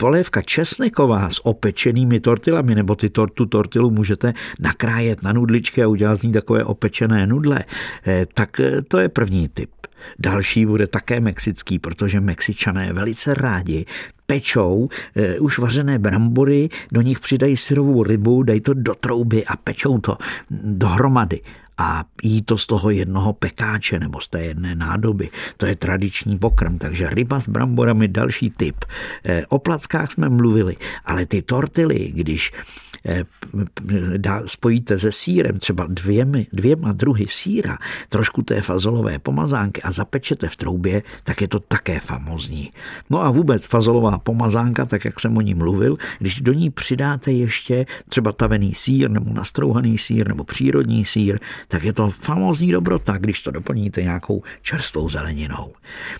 polévka 0.00 0.40
česneková 0.42 1.30
s 1.30 1.44
opečenými 1.44 2.20
tortilami, 2.20 2.74
nebo 2.74 2.96
ty 2.96 3.12
tor, 3.12 3.30
tu 3.30 3.46
tortilu 3.46 3.90
můžete 3.90 4.32
nakrájet 4.60 5.22
na 5.22 5.32
nudličky 5.32 5.82
a 5.82 5.88
udělat 5.88 6.16
z 6.16 6.22
ní 6.22 6.32
takové 6.32 6.64
opečené 6.64 7.26
nudle, 7.26 7.64
eh, 8.06 8.26
tak 8.34 8.60
eh, 8.60 8.82
to 8.82 8.98
je 8.98 9.08
první 9.08 9.48
typ. 9.48 9.70
Další 10.18 10.66
bude 10.66 10.86
také 10.86 11.20
mexický, 11.20 11.78
protože 11.78 12.20
Mexičané 12.20 12.92
velice 12.92 13.34
rádi 13.34 13.84
pečou 14.26 14.88
e, 15.16 15.38
už 15.38 15.58
vařené 15.58 15.98
brambory, 15.98 16.68
do 16.92 17.00
nich 17.00 17.20
přidají 17.20 17.56
syrovou 17.56 18.02
rybu, 18.02 18.42
dají 18.42 18.60
to 18.60 18.74
do 18.74 18.94
trouby 18.94 19.44
a 19.44 19.56
pečou 19.56 19.98
to 19.98 20.16
dohromady 20.50 21.40
a 21.80 22.04
jí 22.22 22.42
to 22.42 22.58
z 22.58 22.66
toho 22.66 22.90
jednoho 22.90 23.32
pekáče 23.32 23.98
nebo 23.98 24.20
z 24.20 24.28
té 24.28 24.42
jedné 24.42 24.74
nádoby. 24.74 25.28
To 25.56 25.66
je 25.66 25.76
tradiční 25.76 26.38
pokrm, 26.38 26.78
takže 26.78 27.10
ryba 27.10 27.40
s 27.40 27.48
bramborami 27.48 28.08
další 28.08 28.50
typ. 28.50 28.84
E, 29.24 29.46
o 29.46 29.58
plackách 29.58 30.12
jsme 30.12 30.28
mluvili, 30.28 30.76
ale 31.04 31.26
ty 31.26 31.42
tortily, 31.42 32.12
když 32.14 32.52
Eh, 33.06 33.24
spojíte 34.46 34.98
se 34.98 35.12
sírem, 35.12 35.58
třeba 35.58 35.86
dvěmi, 35.88 36.46
dvěma 36.52 36.92
druhy 36.92 37.26
síra, 37.28 37.78
trošku 38.08 38.42
té 38.42 38.60
fazolové 38.60 39.18
pomazánky 39.18 39.82
a 39.82 39.92
zapečete 39.92 40.48
v 40.48 40.56
troubě, 40.56 41.02
tak 41.24 41.40
je 41.40 41.48
to 41.48 41.60
také 41.60 42.00
famozní. 42.00 42.72
No 43.10 43.22
a 43.24 43.30
vůbec 43.30 43.66
fazolová 43.66 44.18
pomazánka, 44.18 44.84
tak 44.84 45.04
jak 45.04 45.20
jsem 45.20 45.36
o 45.36 45.40
ní 45.40 45.54
mluvil, 45.54 45.96
když 46.18 46.40
do 46.40 46.52
ní 46.52 46.70
přidáte 46.70 47.32
ještě 47.32 47.86
třeba 48.08 48.32
tavený 48.32 48.74
sír 48.74 49.10
nebo 49.10 49.32
nastrouhaný 49.32 49.98
sír 49.98 50.28
nebo 50.28 50.44
přírodní 50.44 51.04
sír, 51.04 51.38
tak 51.68 51.84
je 51.84 51.92
to 51.92 52.10
famózní 52.10 52.72
dobrota, 52.72 53.18
když 53.18 53.40
to 53.40 53.50
doplníte 53.50 54.02
nějakou 54.02 54.42
čerstvou 54.62 55.08
zeleninou. 55.08 55.72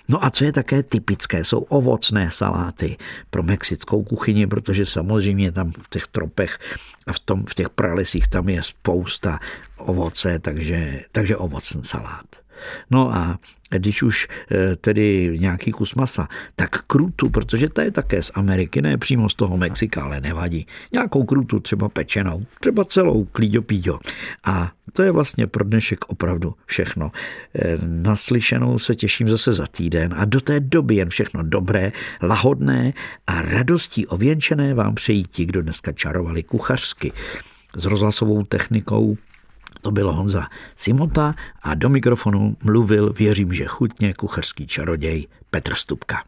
No 0.08 0.24
a 0.24 0.30
co 0.30 0.44
je 0.44 0.52
také 0.52 0.82
typické, 0.82 1.44
jsou 1.44 1.58
ovocné 1.58 2.30
saláty 2.30 2.96
pro 3.30 3.42
mexickou 3.42 4.02
kuchyni, 4.02 4.46
protože 4.46 4.86
samozřejmě 4.86 5.52
tam 5.52 5.72
v 5.72 5.88
těch 5.90 6.06
tropech 6.06 6.58
a 7.06 7.12
v, 7.12 7.18
tom, 7.18 7.44
v 7.46 7.54
těch 7.54 7.70
pralesích 7.70 8.28
tam 8.28 8.48
je 8.48 8.62
spousta 8.62 9.38
ovoce, 9.76 10.38
takže, 10.38 11.00
takže 11.12 11.36
ovocný 11.36 11.84
salát. 11.84 12.26
No 12.90 13.14
a 13.14 13.38
když 13.70 14.02
už 14.02 14.28
eh, 14.50 14.76
tedy 14.76 15.36
nějaký 15.40 15.72
kus 15.72 15.94
masa, 15.94 16.28
tak 16.56 16.82
krutu, 16.82 17.30
protože 17.30 17.68
to 17.68 17.80
je 17.80 17.90
také 17.90 18.22
z 18.22 18.30
Ameriky, 18.34 18.82
ne 18.82 18.98
přímo 18.98 19.28
z 19.28 19.34
toho 19.34 19.56
Mexika, 19.56 20.02
ale 20.02 20.20
nevadí. 20.20 20.66
Nějakou 20.92 21.24
krutu, 21.24 21.60
třeba 21.60 21.88
pečenou, 21.88 22.42
třeba 22.60 22.84
celou 22.84 23.24
klíďo 23.24 23.62
píďo. 23.62 23.98
A 24.44 24.72
to 24.92 25.02
je 25.02 25.10
vlastně 25.10 25.46
pro 25.46 25.64
dnešek 25.64 26.04
opravdu 26.08 26.54
všechno. 26.66 27.12
Eh, 27.54 27.78
naslyšenou 27.84 28.78
se 28.78 28.94
těším 28.94 29.28
zase 29.28 29.52
za 29.52 29.66
týden 29.66 30.14
a 30.16 30.24
do 30.24 30.40
té 30.40 30.60
doby 30.60 30.94
jen 30.94 31.08
všechno 31.08 31.42
dobré, 31.42 31.92
lahodné 32.22 32.92
a 33.26 33.42
radostí 33.42 34.06
ověnčené 34.06 34.74
vám 34.74 34.94
přejí 34.94 35.22
ti, 35.22 35.44
kdo 35.44 35.62
dneska 35.62 35.92
čarovali 35.92 36.42
kuchařsky 36.42 37.12
s 37.76 37.84
rozhlasovou 37.84 38.42
technikou 38.42 39.16
to 39.80 39.90
byl 39.90 40.12
Honza 40.12 40.46
Simota 40.76 41.34
a 41.62 41.74
do 41.74 41.88
mikrofonu 41.88 42.56
mluvil, 42.64 43.12
věřím, 43.12 43.52
že 43.52 43.64
chutně, 43.64 44.14
kuchařský 44.14 44.66
čaroděj 44.66 45.26
Petr 45.50 45.74
Stupka. 45.74 46.22